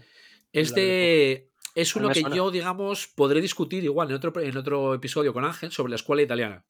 [0.51, 1.49] es de.
[1.75, 2.35] Es uno que suena.
[2.35, 6.21] yo, digamos, podré discutir igual en otro, en otro episodio con Ángel sobre la escuela
[6.21, 6.65] italiana.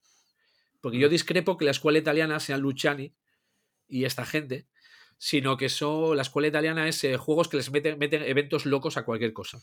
[0.79, 3.13] Porque yo discrepo que la escuela italiana sea Luciani
[3.87, 4.67] y esta gente,
[5.17, 5.67] sino que
[6.15, 9.61] la escuela italiana es eh, juegos que les meten, meten, eventos locos a cualquier cosa.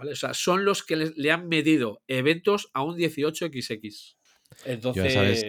[0.00, 0.12] ¿Vale?
[0.12, 4.16] O sea, son los que les, le han medido eventos a un 18XX.
[4.64, 5.12] Entonces.
[5.12, 5.44] Sabes,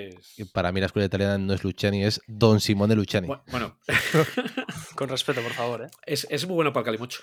[0.51, 3.29] para mí la escuela italiana no es Luciani, es Don Simone Luciani.
[3.47, 3.79] Bueno.
[4.95, 5.83] Con respeto, por favor.
[5.83, 5.89] ¿eh?
[6.05, 7.21] Es, es muy bueno para el calimocho.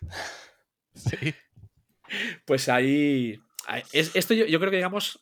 [0.96, 1.34] Sí.
[2.46, 3.38] Pues ahí.
[3.92, 5.20] Es, esto yo, yo, creo que, digamos,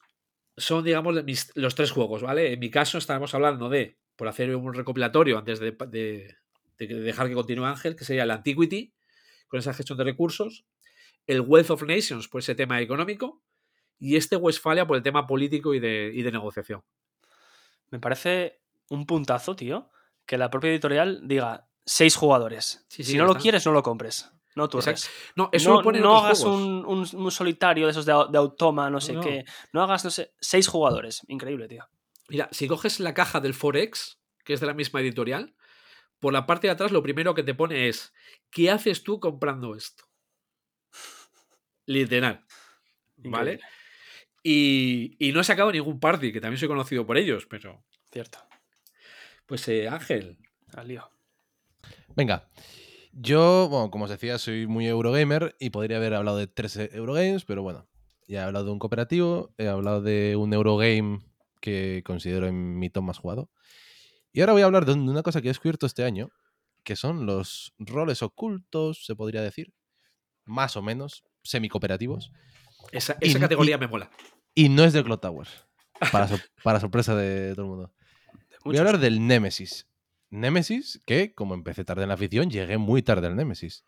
[0.56, 2.52] son, digamos, mis, los tres juegos, ¿vale?
[2.52, 6.36] En mi caso, estábamos hablando de, por hacer un recopilatorio antes de, de,
[6.78, 8.94] de dejar que continúe Ángel, que sería el Antiquity,
[9.48, 10.64] con esa gestión de recursos,
[11.26, 13.42] el Wealth of Nations, por ese tema económico,
[13.98, 16.82] y este Westfalia por el tema político y de, y de negociación.
[17.90, 18.60] Me parece
[18.90, 19.90] un puntazo, tío,
[20.26, 22.84] que la propia editorial diga seis jugadores.
[22.88, 24.30] Sí, sí, si no lo quieres, no lo compres.
[24.54, 24.78] No tú
[25.34, 28.38] No, eso no, lo pone no hagas un, un, un, solitario de esos de, de
[28.38, 29.20] automa, no sé no.
[29.20, 29.44] qué.
[29.72, 31.22] No hagas, no sé, seis jugadores.
[31.26, 31.84] Increíble, tío.
[32.28, 35.54] Mira, si coges la caja del Forex, que es de la misma editorial,
[36.20, 38.14] por la parte de atrás lo primero que te pone es
[38.50, 40.04] ¿qué haces tú comprando esto?
[41.86, 42.44] Literal.
[43.16, 43.60] ¿Vale?
[44.42, 47.82] Y, y, no he sacado ningún party, que también soy conocido por ellos, pero.
[48.12, 48.38] Cierto.
[49.46, 50.38] Pues eh, Ángel.
[50.74, 51.10] Al lío.
[52.14, 52.48] Venga.
[53.12, 57.44] Yo, bueno, como os decía, soy muy Eurogamer y podría haber hablado de tres Eurogames,
[57.44, 57.86] pero bueno,
[58.26, 61.20] ya he hablado de un cooperativo, he hablado de un Eurogame
[61.60, 63.50] que considero en mi top más jugado.
[64.32, 66.30] Y ahora voy a hablar de una cosa que he descubierto este año,
[66.82, 69.72] que son los roles ocultos, se podría decir,
[70.44, 72.32] más o menos, semi-cooperativos.
[72.92, 74.10] Esa, Y- esa y- categoría me mola.
[74.54, 75.48] Y no es de Cloud Tower,
[76.12, 77.92] para, so- para sorpresa de todo el mundo.
[78.64, 79.88] Voy a hablar del Nemesis.
[80.30, 83.84] Nemesis, que como empecé tarde en la afición, llegué muy tarde al Nemesis.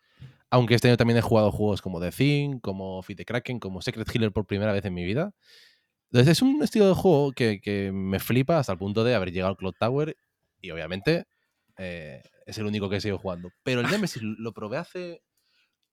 [0.49, 3.81] Aunque este año también he jugado juegos como The Thing, como Feed the Kraken, como
[3.81, 5.33] Secret Healer por primera vez en mi vida.
[6.09, 9.31] Entonces es un estilo de juego que, que me flipa hasta el punto de haber
[9.33, 10.15] llegado al Cloud Tower
[10.61, 11.25] y obviamente
[11.77, 13.51] eh, es el único que he seguido jugando.
[13.63, 15.21] Pero el Nemesis lo probé hace,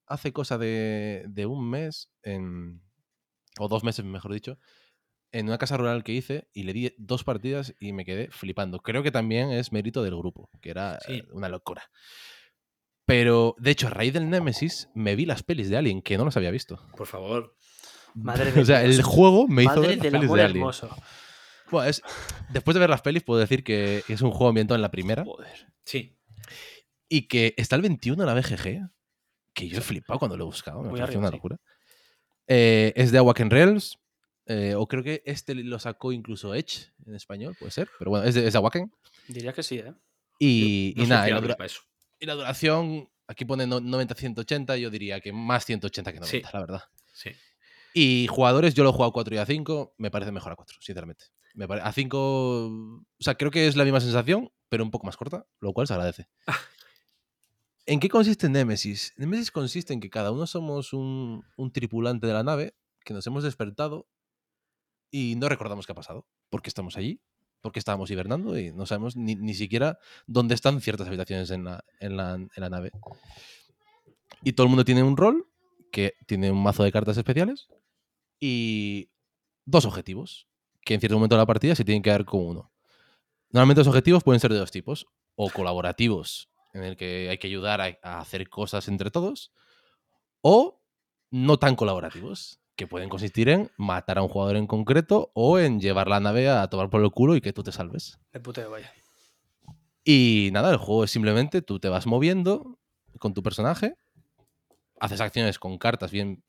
[0.07, 2.81] hace cosa de, de un mes, en,
[3.59, 4.57] o dos meses mejor dicho,
[5.31, 8.79] en una casa rural que hice y le di dos partidas y me quedé flipando.
[8.79, 11.23] Creo que también es mérito del grupo, que era Sí.
[11.31, 11.83] una locura.
[13.05, 16.25] Pero, de hecho, a raíz del Nemesis me vi las pelis de Alien, que no
[16.25, 16.79] las había visto.
[16.97, 17.55] Por favor.
[18.15, 20.57] Madre de o sea, el juego me hizo ver las del pelis de Alien.
[20.57, 20.89] hermoso.
[21.69, 22.01] Bueno, es-
[22.49, 25.23] después de ver las pelis, puedo decir que es un juego ambientado en la primera
[25.23, 25.67] Joder.
[25.83, 26.17] Sí.
[27.09, 28.89] y que está el 21 en la BGG,
[29.55, 31.57] que yo he flipado cuando lo he buscado, me pareció una locura.
[32.47, 33.97] Eh, es de Awaken Rails,
[34.45, 38.25] eh, o creo que este lo sacó incluso Edge en español, puede ser, pero bueno,
[38.27, 38.91] es de, es de Awaken.
[39.27, 39.93] Diría que sí, ¿eh?
[40.37, 41.81] Y, No y nada, y la, dura- eso.
[42.19, 46.53] y la duración, aquí pone no- 90-180, yo diría que más 180 que 90, Sí.
[46.53, 46.83] la verdad.
[47.13, 47.31] Sí.
[47.93, 50.55] Y jugadores, yo lo he jugado a 4 y a 5, me parece mejor a
[50.55, 51.25] 4, sinceramente.
[51.53, 52.17] Me pare- a 5,
[52.67, 55.87] o sea, creo que es la misma sensación, pero un poco más corta, lo cual
[55.87, 56.27] se agradece.
[57.85, 59.13] ¿En qué consiste Nemesis?
[59.17, 63.25] Nemesis consiste en que cada uno somos un, un tripulante de la nave que nos
[63.27, 64.07] hemos despertado
[65.11, 67.21] y no recordamos qué ha pasado, porque estamos allí,
[67.61, 71.83] porque estábamos hibernando y no sabemos ni, ni siquiera dónde están ciertas habitaciones en la,
[71.99, 72.91] en la- en la nave.
[74.43, 75.47] Y todo el mundo tiene un rol
[75.91, 77.67] que tiene un mazo de cartas especiales
[78.39, 79.09] y
[79.65, 80.47] dos objetivos
[80.81, 82.71] que en cierto momento de la partida se tienen que dar con uno.
[83.51, 87.47] Normalmente los objetivos pueden ser de dos tipos, o colaborativos, en el que hay que
[87.47, 89.51] ayudar a, a hacer cosas entre todos,
[90.41, 90.81] o
[91.31, 95.79] no tan colaborativos, que pueden consistir en matar a un jugador en concreto o en
[95.79, 98.19] llevar la nave a tomar por el culo y que tú te salves.
[98.33, 98.91] De puteo, vaya.
[100.03, 102.79] Y nada, el juego es simplemente tú te vas moviendo
[103.17, 103.95] con tu personaje,
[104.99, 106.43] haces acciones con cartas, bien,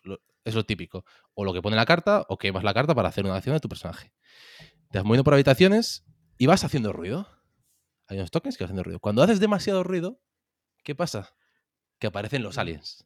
[0.45, 1.05] es lo típico.
[1.35, 3.61] O lo que pone la carta, o quemas la carta para hacer una acción de
[3.61, 4.13] tu personaje.
[4.91, 6.05] Te vas moviendo por habitaciones
[6.37, 7.29] y vas haciendo ruido.
[8.09, 9.01] Hay unos tokens que hacen ruido.
[9.01, 10.21] Cuando haces demasiado ruido,
[10.85, 11.35] ¿qué pasa?
[11.99, 13.05] Que aparecen los aliens.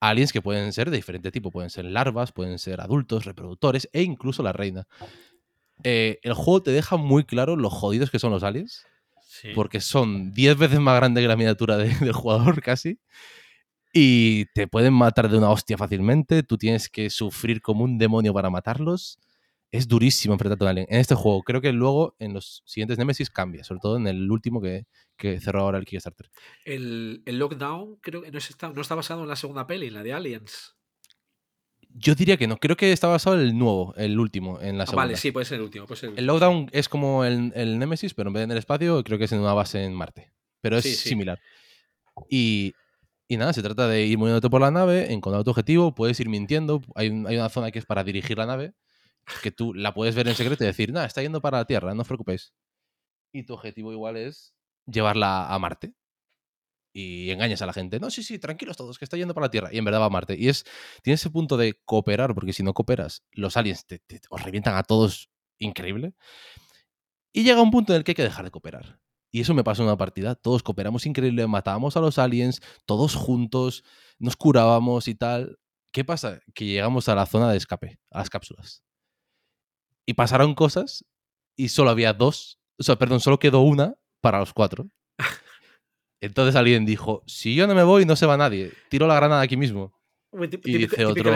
[0.00, 1.50] Aliens que pueden ser de diferente tipo.
[1.50, 4.86] Pueden ser larvas, pueden ser adultos, reproductores e incluso la reina.
[5.84, 8.84] Eh, el juego te deja muy claro lo jodidos que son los aliens
[9.22, 9.50] Sí.
[9.54, 12.98] porque son 10 veces más grandes que la miniatura de- del jugador casi.
[13.92, 16.42] Y te pueden matar de una hostia fácilmente.
[16.42, 19.18] Tú tienes que sufrir como un demonio para matarlos.
[19.70, 20.86] Es durísimo enfrentarte a un alien.
[20.88, 24.30] En este juego, creo que luego en los siguientes Nemesis cambia, sobre todo en el
[24.30, 26.30] último que, que cerró ahora el Kickstarter.
[26.64, 29.94] El, el Lockdown creo que no está, no está basado en la segunda peli, en
[29.94, 30.74] la de Aliens.
[31.90, 34.84] Yo diría que no, creo que está basado en el nuevo, el último, en la
[34.84, 35.04] Ah, segunda.
[35.06, 35.86] vale, sí, puede ser el último.
[35.86, 36.26] Puede ser el.
[36.26, 39.24] Lockdown es como el, el Nemesis, pero en vez de en el espacio, creo que
[39.24, 40.32] es en una base en Marte.
[40.60, 41.08] Pero es Sí, sí.
[41.10, 41.40] similar.
[42.28, 42.72] Y,
[43.26, 46.28] y nada, se trata de ir moviéndote por la nave, encontrar tu objetivo, puedes ir
[46.28, 46.82] mintiendo.
[46.94, 48.74] Hay, hay una zona que es para dirigir la nave,
[49.42, 51.94] que tú la puedes ver en secreto y decir, nada, está yendo para la Tierra,
[51.94, 52.52] no os preocupéis.
[53.32, 54.54] Y tu objetivo igual es
[54.86, 55.94] llevarla a Marte.
[56.94, 58.00] Y engañas a la gente.
[58.00, 59.68] No, sí, sí, tranquilos todos, que está yendo para la Tierra.
[59.72, 60.36] Y en verdad va a Marte.
[60.36, 60.64] Y es,
[61.02, 64.74] tiene ese punto de cooperar, porque si no cooperas, los aliens te, te- os revientan
[64.74, 66.14] a todos increíble.
[67.32, 68.98] Y llega un punto en el que hay que dejar de cooperar.
[69.30, 70.34] Y eso me pasó en una partida.
[70.34, 73.84] Todos cooperamos increíble, matábamos a los aliens, todos juntos,
[74.18, 75.58] nos curábamos y tal.
[75.92, 76.40] ¿Qué pasa?
[76.54, 78.82] Que llegamos a la zona de escape, a las cápsulas.
[80.08, 81.04] Y pasaron cosas
[81.54, 84.88] y solo había dos, o sea, perdón, solo quedó una para los cuatro.
[86.22, 88.72] Entonces alguien dijo, si yo no me voy, no se va nadie.
[88.88, 89.92] Tiro la granada aquí mismo.
[90.32, 91.30] Uy, y dice otro-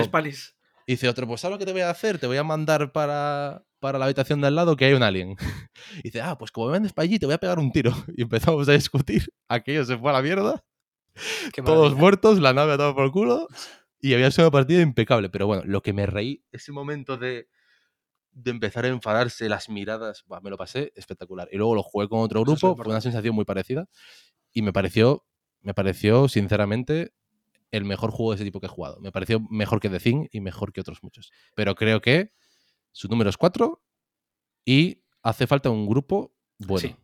[0.86, 2.18] dice otro, pues ¿sabes lo que te voy a hacer?
[2.18, 5.36] Te voy a mandar para, para la habitación de al lado que hay un alien.
[5.98, 7.92] Y dice, ah, pues como me mandes para allí, te voy a pegar un tiro.
[8.16, 9.28] Y empezamos a discutir.
[9.48, 10.64] Aquello se fue a la mierda.
[11.62, 13.48] Todos muertos, la nave a todo por culo.
[14.00, 15.28] Y había sido una partida impecable.
[15.28, 17.48] Pero bueno, lo que me reí, ese momento de,
[18.32, 21.48] de empezar a enfadarse, las miradas, buah, me lo pasé espectacular.
[21.52, 23.88] Y luego lo jugué con otro grupo, fue una sensación muy parecida.
[24.52, 25.24] Y me pareció,
[25.60, 27.12] me pareció, sinceramente,
[27.70, 28.98] el mejor juego de ese tipo que he jugado.
[29.00, 31.30] Me pareció mejor que The Thing y mejor que otros muchos.
[31.54, 32.32] Pero creo que
[32.90, 33.82] su número es 4
[34.64, 36.88] y hace falta un grupo bueno.
[36.88, 36.96] Sí.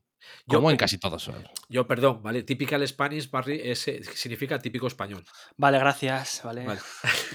[0.46, 1.30] Yo, Como en eh, casi todos.
[1.68, 2.42] yo, perdón, ¿vale?
[2.42, 3.78] Typical Spanish, Barry, es,
[4.14, 5.24] significa típico español.
[5.56, 6.42] Vale, gracias.
[6.44, 6.66] Vale.
[6.66, 6.80] Vale.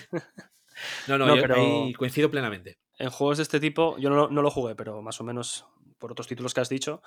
[1.08, 2.78] no, no, No, yo pero- ahí coincido plenamente.
[3.04, 5.66] En juegos de este tipo, yo no, lo- no lo jugué, pero más o menos
[6.00, 7.02] por otros títulos que has dicho,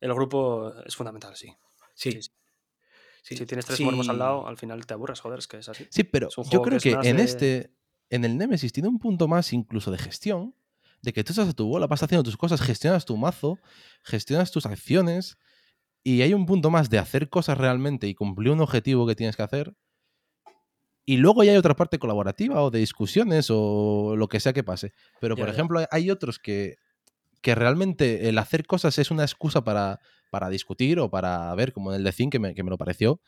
[0.00, 1.48] el grupo es fundamental, sí.
[1.94, 2.12] Sí.
[2.12, 2.30] Sí, sí.
[3.22, 5.68] sí, Si tienes tres muermos al lado, al final te aburres, joder, es que es
[5.68, 5.86] así.
[5.90, 7.70] Sí, pero yo creo que en de- este,
[8.08, 10.54] en el Nemesis, tiene un punto más incluso de gestión,
[11.02, 13.58] de que tú estás a tu bola, vas haciendo tus cosas, gestionas tu mazo,
[14.04, 15.36] gestionas tus acciones,
[16.02, 19.36] y hay un punto más de hacer cosas realmente y cumplir un objetivo que tienes
[19.36, 19.76] que hacer.
[21.06, 24.64] Y luego ya hay otra parte colaborativa o de discusiones o lo que sea que
[24.64, 24.92] pase.
[25.20, 25.52] Pero, por ya.
[25.52, 26.76] ejemplo, hay- hay otros que,
[27.42, 30.00] que realmente el hacer cosas es una excusa para,
[30.30, 32.76] para discutir o para ver, como en el de Zinc, que me, que me lo
[32.76, 33.20] pareció.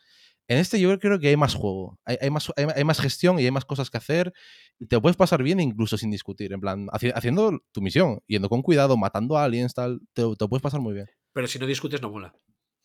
[0.49, 3.39] En este yo creo que hay más juego, hay, hay más, hay, hay más gestión
[3.39, 4.33] y hay más cosas que hacer.
[4.79, 8.49] Y te puedes pasar bien incluso sin discutir, en plan, haci- haciendo tu misión, yendo
[8.49, 11.05] con cuidado, matando a aliens, tal, te, te puedes pasar muy bien.
[11.33, 12.33] Pero si no discutes, no mola.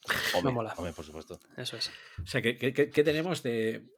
[0.45, 0.75] No mola.
[0.77, 1.41] Hombre, por supuesto.
[1.57, 1.91] Eso es.
[2.23, 3.89] O sea, ¿qué, qué- qué- qué tenemos de.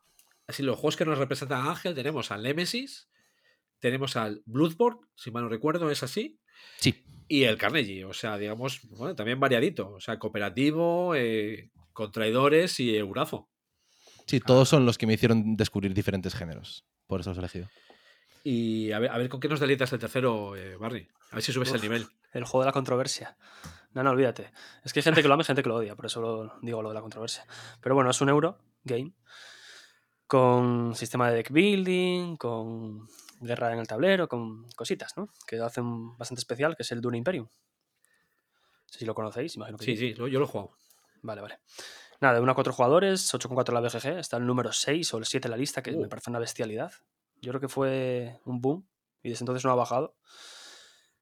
[0.46, 3.08] Así, los juegos que nos representan a Ángel, tenemos al Nemesis,
[3.80, 6.40] tenemos al Bloodborne, si mal no recuerdo, es así,
[6.78, 8.04] Sí, y el Carnegie.
[8.04, 9.90] O sea, digamos, bueno, también variadito.
[9.92, 13.48] O sea, cooperativo, eh, con traidores y Eurazo.
[14.26, 16.84] sí, todos son los que me hicieron descubrir diferentes géneros.
[17.06, 17.68] Por eso los he elegido.
[18.44, 21.08] Y a ver, a ver con qué nos deleitas el tercero, eh, Barry.
[21.30, 22.06] A ver si subes el nivel.
[22.32, 23.36] El juego de la controversia.
[23.92, 24.52] No, no, olvídate.
[24.84, 26.58] Es que hay gente que lo ama y gente que lo odia, por eso lo
[26.60, 27.46] digo lo de la controversia.
[27.80, 29.14] Pero bueno, es un euro game
[30.26, 33.08] con sistema de deck building, con
[33.40, 35.28] guerra en el tablero, con cositas, ¿no?
[35.46, 37.46] Que lo hacen bastante especial, que es el Dune Imperium.
[37.46, 40.72] No sé si lo conocéis, imagino que Sí, sí, lo- yo lo he jugado.
[41.22, 41.58] Vale, vale.
[42.20, 45.12] Nada, de 1 a 4 jugadores, 8 con 4 la BGG, está el número 6
[45.12, 46.08] o el 7 en la lista, que me Uh.
[46.08, 46.92] parece una bestialidad.
[47.42, 48.86] Yo creo que fue un boom
[49.22, 50.16] y desde entonces no ha bajado.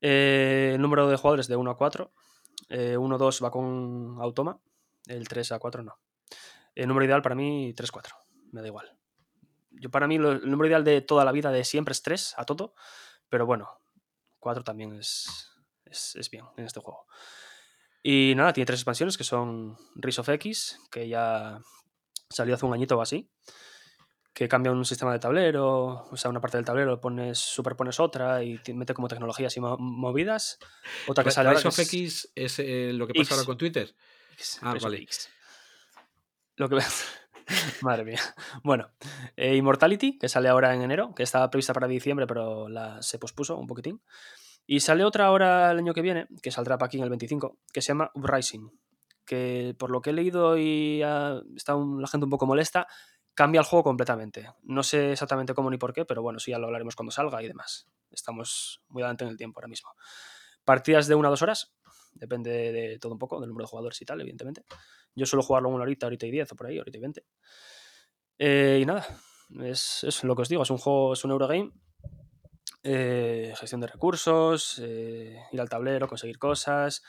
[0.01, 2.13] Eh, el número de jugadores de 1 a 4.
[2.99, 4.59] 1 2 va con Automa,
[5.07, 5.99] el 3 a 4 no.
[6.75, 8.17] El número ideal para mí 3 4,
[8.55, 8.97] me da igual.
[9.71, 12.35] Yo para mí lo- el número ideal de toda la vida de siempre es 3
[12.37, 12.75] a todo,
[13.29, 13.69] pero bueno,
[14.39, 15.51] 4 también es,
[15.85, 17.07] es, es bien en este juego.
[18.03, 21.59] Y nada, tiene tres expansiones que son Rise of X, que ya
[22.29, 23.31] salió hace un añito o así,
[24.35, 28.43] que cambia un sistema de tablero, o sea, una parte del tablero pones, superpones otra
[28.43, 30.59] y te mete como tecnologías y mo- movidas.
[31.07, 33.33] Otra que sale Rise of es X es eh, lo que pasa X.
[33.33, 33.95] ahora con Twitter.
[34.35, 35.07] X, Ah, Rise vale.
[36.57, 36.77] Lo que
[37.83, 38.21] Madre mía.
[38.63, 38.91] Bueno,
[39.37, 43.19] eh, Immortality, que sale ahora en enero, que estaba prevista para diciembre, pero la, se
[43.19, 44.03] pospuso un poquitín.
[44.67, 47.59] Y sale otra ahora el año que viene, que saldrá para aquí en el 25,
[47.73, 48.71] que se llama Uprising.
[49.27, 51.03] Que por lo que he leído y
[51.57, 52.87] está la gente un poco molesta,
[53.35, 54.51] cambia el juego completamente.
[54.63, 57.43] No sé exactamente cómo ni por qué, pero bueno, sí ya lo hablaremos cuando salga
[57.43, 57.89] y demás.
[58.11, 59.91] Estamos muy adelante en el tiempo ahora mismo.
[60.65, 61.75] Partidas de una a dos horas,
[62.15, 64.65] depende de todo un poco, del número de jugadores y tal, evidentemente.
[65.15, 67.25] Yo suelo jugarlo una horita, horita y diez o por ahí, horita y veinte.
[68.39, 69.07] Eh, y nada,
[69.61, 71.73] es, es lo que os digo, es un juego, es un Eurogame.
[72.83, 77.03] eh, gestión de recursos, eh, ir al tablero, conseguir cosas,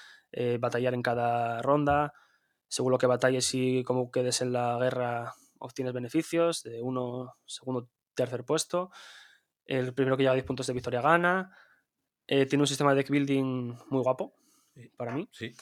[0.60, 2.14] batallar en cada ronda.
[2.68, 7.90] Según lo que batalles y cómo quedes en la guerra, obtienes beneficios de uno, segundo,
[8.16, 8.92] tercer puesto.
[9.66, 11.56] El primero que lleva 10 puntos de victoria gana.
[12.28, 14.34] Tiene un sistema de deck building muy guapo,
[14.98, 15.30] para mí.
[15.32, 15.56] Sí.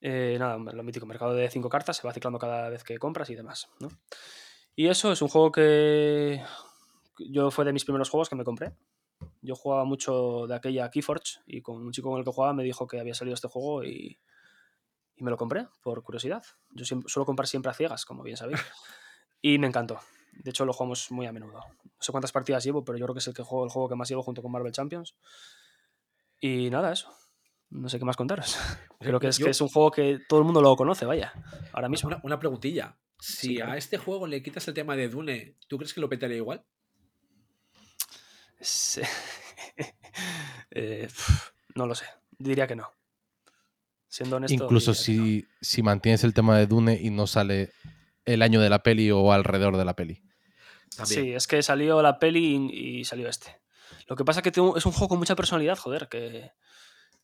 [0.00, 3.28] Eh, nada, lo mítico, mercado de 5 cartas, se va ciclando cada vez que compras
[3.30, 3.88] y demás, ¿no?
[4.74, 6.42] Y eso es un juego que
[7.18, 8.72] yo fue de mis primeros juegos que me compré.
[9.42, 12.62] Yo jugaba mucho de aquella Keyforge y con un chico con el que jugaba me
[12.62, 14.18] dijo que había salido este juego y,
[15.16, 16.42] y me lo compré por curiosidad.
[16.70, 18.60] Yo siempre, suelo comprar siempre a ciegas, como bien sabéis.
[19.42, 19.98] Y me encantó.
[20.32, 21.60] De hecho, lo jugamos muy a menudo.
[21.82, 23.88] No sé cuántas partidas llevo, pero yo creo que es el, que juego, el juego
[23.88, 25.16] que más llevo junto con Marvel Champions.
[26.40, 27.10] Y nada, eso.
[27.70, 28.56] No sé qué más contaros.
[29.00, 31.32] Creo que es, Yo- que es un juego que todo el mundo lo conoce, vaya.
[31.72, 32.08] Ahora mismo.
[32.08, 32.96] Una, una preguntilla.
[33.18, 33.72] Si Sí, claro.
[33.72, 36.64] a este juego le quitas el tema de Dune, ¿tú crees que lo petaría igual?
[38.60, 39.02] Sí.
[40.72, 41.08] Eh,
[41.74, 42.04] no lo sé.
[42.38, 42.92] Diría que no.
[44.08, 44.54] Siendo honesto.
[44.64, 45.02] Incluso que no.
[45.24, 47.72] si, si mantienes el tema de Dune y no sale
[48.24, 50.22] el año de la peli o alrededor de la peli.
[50.96, 51.22] También.
[51.24, 53.60] Sí, es que salió la peli y, y salió este.
[54.06, 56.52] Lo que pasa es que es un juego con mucha personalidad, joder, que,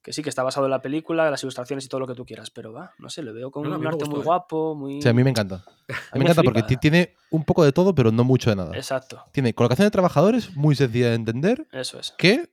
[0.06, 2.24] que sí, que está basado en la película, las ilustraciones y todo lo que tú
[2.24, 4.22] quieras, pero va, no sé, le veo con No, un arte muy ¿eh?
[4.22, 5.02] guapo, muy...
[5.02, 5.56] Sea, a mí me encanta.
[5.56, 5.88] A mí
[6.20, 6.80] me encanta porque flipa.
[6.80, 8.76] tiene un poco de todo, pero no mucho de nada.
[8.76, 12.14] Exacto, Tiene colocación de trabajadores, muy sencilla de entender, eso es.
[12.16, 12.48] que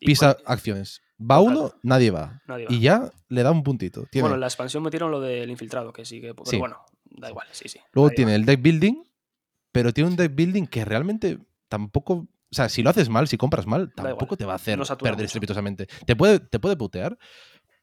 [0.00, 1.00] pisa acciones.
[1.20, 2.42] Va uno, nadie va.
[2.48, 2.72] Nadie va.
[2.74, 4.06] Y ya le da un puntito.
[4.10, 6.34] Tiene, Bueno, en la expansión metieron lo del infiltrado, que sí que...
[6.34, 6.56] Pero Sí.
[6.56, 7.78] bueno, da igual, sí, sí.
[7.92, 8.36] Luego nadie tiene va.
[8.36, 9.04] el deck building,
[9.70, 11.38] pero tiene un deck building que realmente
[11.68, 12.26] tampoco.
[12.52, 14.84] O sea, si lo haces mal, si compras mal, tampoco te va a hacer no
[14.98, 15.86] perder estrepitosamente.
[16.06, 17.16] Te puede, te puede putear,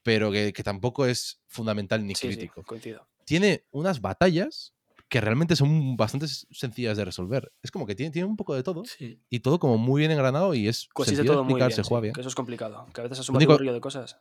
[0.04, 2.64] pero que, que tampoco es fundamental ni Sí, sí, crítico.
[2.64, 3.08] coincido.
[3.26, 4.74] Tiene unas batallas
[5.10, 7.54] que realmente son bastante sencillas de resolver.
[7.62, 9.22] Es como que tiene, tiene un poco de todo Sí.
[9.30, 11.76] y todo como muy bien engranado y es Coexiste sencillo de todo muy explicar, bien,
[11.78, 12.14] se sí, juega bien.
[12.14, 12.86] que eso es complicado.
[12.94, 14.18] Que a veces es un único- de cosas.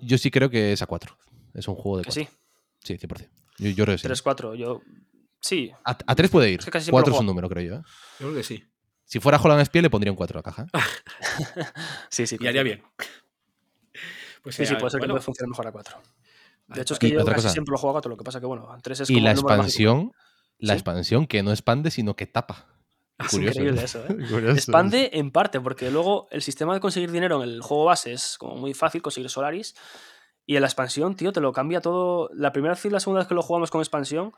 [0.00, 1.14] Yo sí creo que es a 4.
[1.52, 2.22] Es un juego de Que 4.
[2.24, 2.38] sí,
[2.82, 3.28] Sí, 100%.
[3.58, 4.08] Yo, yo creo que sí.
[4.08, 4.54] 3-4.
[4.54, 4.80] Yo.
[5.42, 6.58] Sí, A, a 3 puede ir.
[6.60, 7.74] Es que casi siempre lo 4 es un número, creo yo.
[7.76, 7.82] ¿eh?
[8.20, 8.64] Yo creo que sí.
[9.10, 10.66] Si fuera Holland Spie, le pondría un 4 a la caja.
[12.10, 12.36] sí, sí.
[12.38, 12.80] Y haría bien.
[14.42, 15.96] Pues Sí, sí, eh, puede ser bueno, que puede funcionar mejor a 4.
[16.68, 17.52] De hecho, es que Y yo otra casi cosa.
[17.52, 18.08] siempre lo juego a 4.
[18.10, 19.66] Lo que pasa que, bueno, a 3 es Y como la el número mágico.
[19.66, 20.12] expansión,
[20.58, 20.76] la ¿Sí?
[20.78, 22.66] expansión que no expande, sino que tapa.
[23.18, 24.16] Es Curioso, increíble eso, ¿eh?
[24.30, 24.52] Curioso.
[24.56, 28.38] Expande en parte, porque luego el sistema de conseguir dinero en el juego base es
[28.38, 29.74] como muy fácil conseguir Solaris.
[30.46, 32.30] Y en la expansión, tío, te lo cambia todo.
[32.32, 34.32] La primera vez y la segunda vez que lo jugamos con expansión,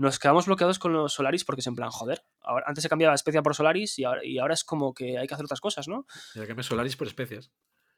[0.00, 2.22] nos quedamos bloqueados con los Solaris porque es en plan, joder.
[2.42, 5.26] Ahora, antes se cambiaba especia por Solaris y ahora, y ahora es como que hay
[5.26, 6.06] que hacer otras cosas, ¿no?
[6.34, 7.50] Ya que me Solaris por especies.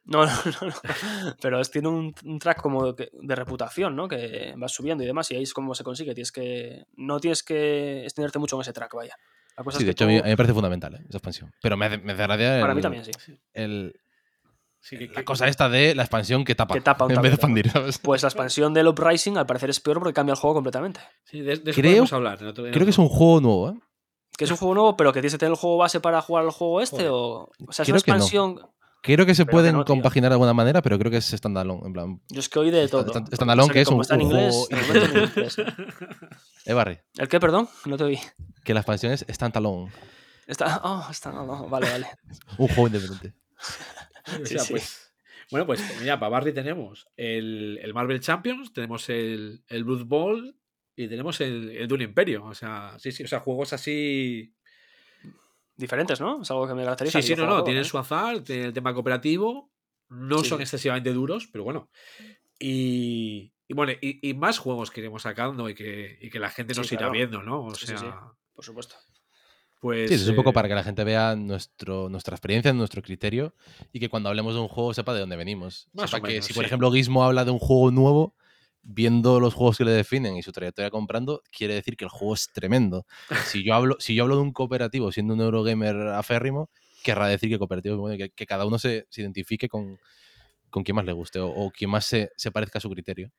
[0.05, 0.67] No, no, no.
[0.69, 1.35] no.
[1.41, 4.09] Pero es, tiene un, un track como de, de reputación, ¿no?
[4.09, 6.13] Que vas subiendo y demás, y ahí es como se consigue.
[6.15, 6.85] Tienes que.
[6.97, 9.15] No tienes que extenderte mucho en ese track, vaya.
[9.57, 10.95] La cosa Sí, es de que hecho, a mí, tú- a mí me parece fundamental
[10.95, 11.05] ¿eh?
[11.09, 11.53] esa expansión.
[11.63, 13.13] Pero me, hace- me hace gracia Para el- mí también, sí.
[13.53, 13.95] el-
[14.85, 16.75] Sí, que- la que- cosa esta de la expansión que tapa.
[16.75, 17.99] Que tapa un en vez de expandir, ¿sabes?
[17.99, 21.01] Pues la expansión del Uprising al parecer es peor porque cambia el juego completamente.
[21.25, 22.39] Sí, de, de Creo- hablar.
[22.43, 23.75] en otro- en Creo que es un juego nuevo, ¿eh?
[24.37, 26.45] Que es un juego nuevo, pero que tienes que tener el juego base para jugar
[26.45, 27.49] al juego este, o.
[27.67, 28.17] O sea, es Creo una que no.
[28.17, 28.61] expansión.
[29.05, 31.27] Creo que se Pero que pueden no, compaginar de alguna manera, pero creo que es
[31.31, 31.83] standalone.
[31.87, 33.25] En plan, Yo es que oí de Está- todo.
[33.33, 35.63] standalone, que es un- está en un inglés, juego no
[36.65, 37.69] eh, Barry, ¿El qué, perdón?
[37.85, 38.19] No te oí.
[38.65, 39.93] que la expansión es standalone.
[40.47, 40.81] Está.
[40.85, 41.31] Oh, está.
[41.33, 42.07] No, no, vale, vale.
[42.59, 43.35] Un juego independiente.
[44.43, 44.73] O Sí, sea, sí.
[44.73, 45.09] pues-
[45.51, 50.57] bueno, pues mira, para Barry tenemos el, el Marvel Champions, tenemos el, el Blood Bowl
[50.97, 52.45] y tenemos el, el Dune Imperio.
[52.45, 54.55] O sea, sí, sí, o sea, juegos así.
[55.77, 56.43] Diferentes, ¿no?
[56.43, 57.21] Es algo que me caracteriza.
[57.21, 57.85] Sí, sí, no, no, todo, tienen ¿eh?
[57.87, 59.71] su azar, tienen el tema cooperativo,
[60.11, 61.91] no Sí, son excesivamente duros, pero bueno.
[62.59, 66.51] Y, y bueno, y, y más juegos que iremos sacando y que, y que la
[66.51, 67.13] gente nos irá claro.
[67.13, 67.65] viendo, ¿no?
[67.65, 68.13] O sea, sí, sí.
[68.55, 68.95] Por supuesto.
[69.83, 70.09] Pues.
[70.09, 73.55] Sí, es un poco eh, para que la gente vea nuestro, nuestra experiencia, nuestro criterio
[73.93, 75.89] y que cuando hablemos de un juego sepa de dónde venimos.
[75.93, 76.67] Más sepa o que menos, si, por sí.
[76.67, 78.35] ejemplo, Gizmo habla de un juego nuevo,
[78.83, 82.35] viendo los juegos que le definen y su trayectoria comprando, quiere decir que el juego
[82.35, 83.07] es tremendo.
[83.45, 86.71] Si yo hablo, si yo hablo de un cooperativo siendo un Eurogamer aférrimo,
[87.03, 89.99] querrá decir que cooperativo es bueno que, que cada uno se, se identifique con,
[90.71, 93.31] con quien más le guste o, o quien más se, se parezca a su criterio.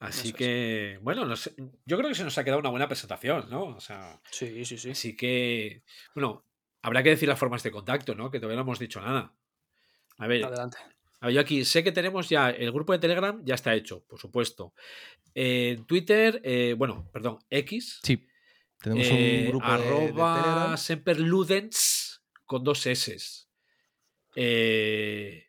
[0.00, 0.34] Así Eso es.
[0.34, 3.64] que, bueno, no sé, yo creo que se nos ha quedado una buena presentación, ¿no?
[3.64, 4.90] O sea, Sí, sí, sí.
[4.90, 5.82] así que,
[6.14, 6.44] bueno,
[6.82, 8.30] habrá que decir las formas de contacto, ¿no?
[8.30, 9.34] Que todavía no hemos dicho nada.
[10.18, 10.78] A ver, Adelante.
[11.20, 14.04] a ver, yo aquí sé que tenemos ya el grupo de Telegram, ya está hecho,
[14.04, 14.72] por supuesto.
[15.34, 18.24] En Twitter, eh, bueno, perdón, X, Sí,
[18.80, 20.76] tenemos eh, un grupo de- de, Telegram.
[20.78, 23.16] semperludens con dos S.
[24.36, 25.44] Eh,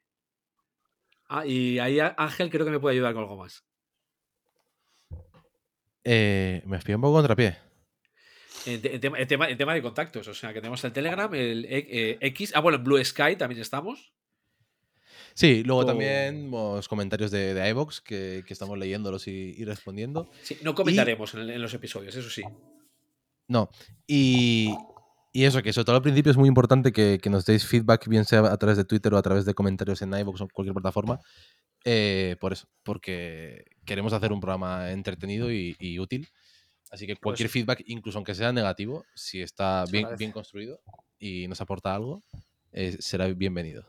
[1.28, 3.64] ah, y ahí Ángel creo que me puede ayudar con algo más.
[6.04, 7.58] Eh, me espié un poco contrapié.
[8.66, 10.92] En, te- en tema, en tema- en tema de contactos, o sea, que tenemos el
[10.92, 14.14] Telegram, el eh, eh, X, ah, bueno, en Blue Sky también estamos.
[15.34, 19.64] Sí, luego O- también los comentarios de, de iVoox que, que estamos leyéndolos y, y
[19.64, 20.30] respondiendo.
[20.42, 22.44] Sí, no comentaremos en, el- en los episodios, eso sí.
[23.48, 23.70] No,
[24.06, 24.76] y,
[25.34, 28.08] y eso, que sobre todo al principio es muy importante que, que nos deis feedback,
[28.08, 30.74] bien sea a través de Twitter o a través de comentarios en iVoox o cualquier
[30.74, 31.20] plataforma.
[31.86, 36.28] Eh, por eso, porque queremos hacer un programa entretenido y, y útil.
[36.92, 37.60] Así que cualquier sí.
[37.60, 40.82] feedback, incluso aunque sea negativo, si está bien construido
[41.20, 42.24] y nos aporta algo,
[42.72, 43.86] eh, será bienvenido.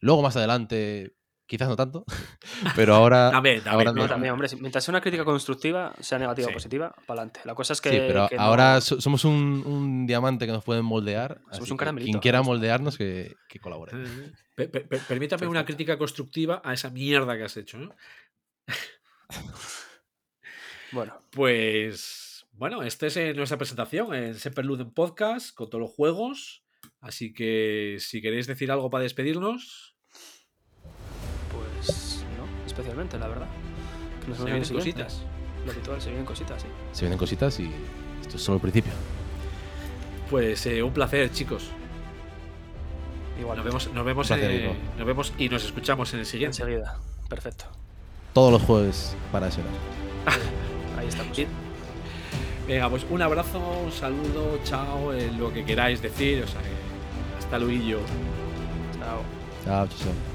[0.00, 1.14] Luego más adelante,
[1.52, 2.04] quizás no tanto,
[2.76, 3.30] pero ahora...
[3.32, 6.52] También, también, ahora No, mismo- también, hombre, mientras sea una crítica constructiva, sea negativa Sí.
[6.52, 7.40] o positiva, para adelante.
[7.44, 7.90] La cosa es que.
[7.90, 11.40] sí, pero que no- ahora so- somos un, un diamante que nos pueden moldear.
[11.52, 13.92] Somos un caramelito, Quien quiera moldearnos, que, que colabore.
[13.96, 17.78] Eh, per- per- per- permítame una crítica constructiva a esa mierda que has hecho.
[17.78, 17.94] ¿no?
[20.92, 26.64] Bueno, Pues, bueno, esta es eh, nuestra presentación en Semperluden Podcast con todos los juegos.
[27.00, 29.88] Así que si queréis decir algo para despedirnos.
[29.88, 29.91] No,
[32.72, 33.46] especialmente, la verdad.
[34.22, 35.22] Que nos se vienen cositas.
[35.64, 36.68] Lo habitual, se vienen cositas, sí.
[36.92, 37.70] Se vienen cositas y
[38.20, 38.92] esto es solo el principio.
[40.30, 41.68] Pues eh, un placer, chicos.
[43.38, 43.56] Igual.
[43.56, 46.62] Nos vemos, nos vemos, placer, eh, nos vemos y nos escuchamos en el siguiente.
[46.62, 46.98] Enseguida.
[47.28, 47.64] Perfecto.
[48.32, 49.60] Todos los jueves para eso.
[50.98, 51.36] Ahí estamos.
[51.36, 51.46] Sí.
[52.66, 56.42] Venga, pues un abrazo, un saludo, chao, eh, lo que queráis decir.
[56.42, 58.00] O sea, que hasta luego.
[58.98, 59.22] Chao.
[59.64, 59.98] Chao, chao.
[59.98, 60.31] chao.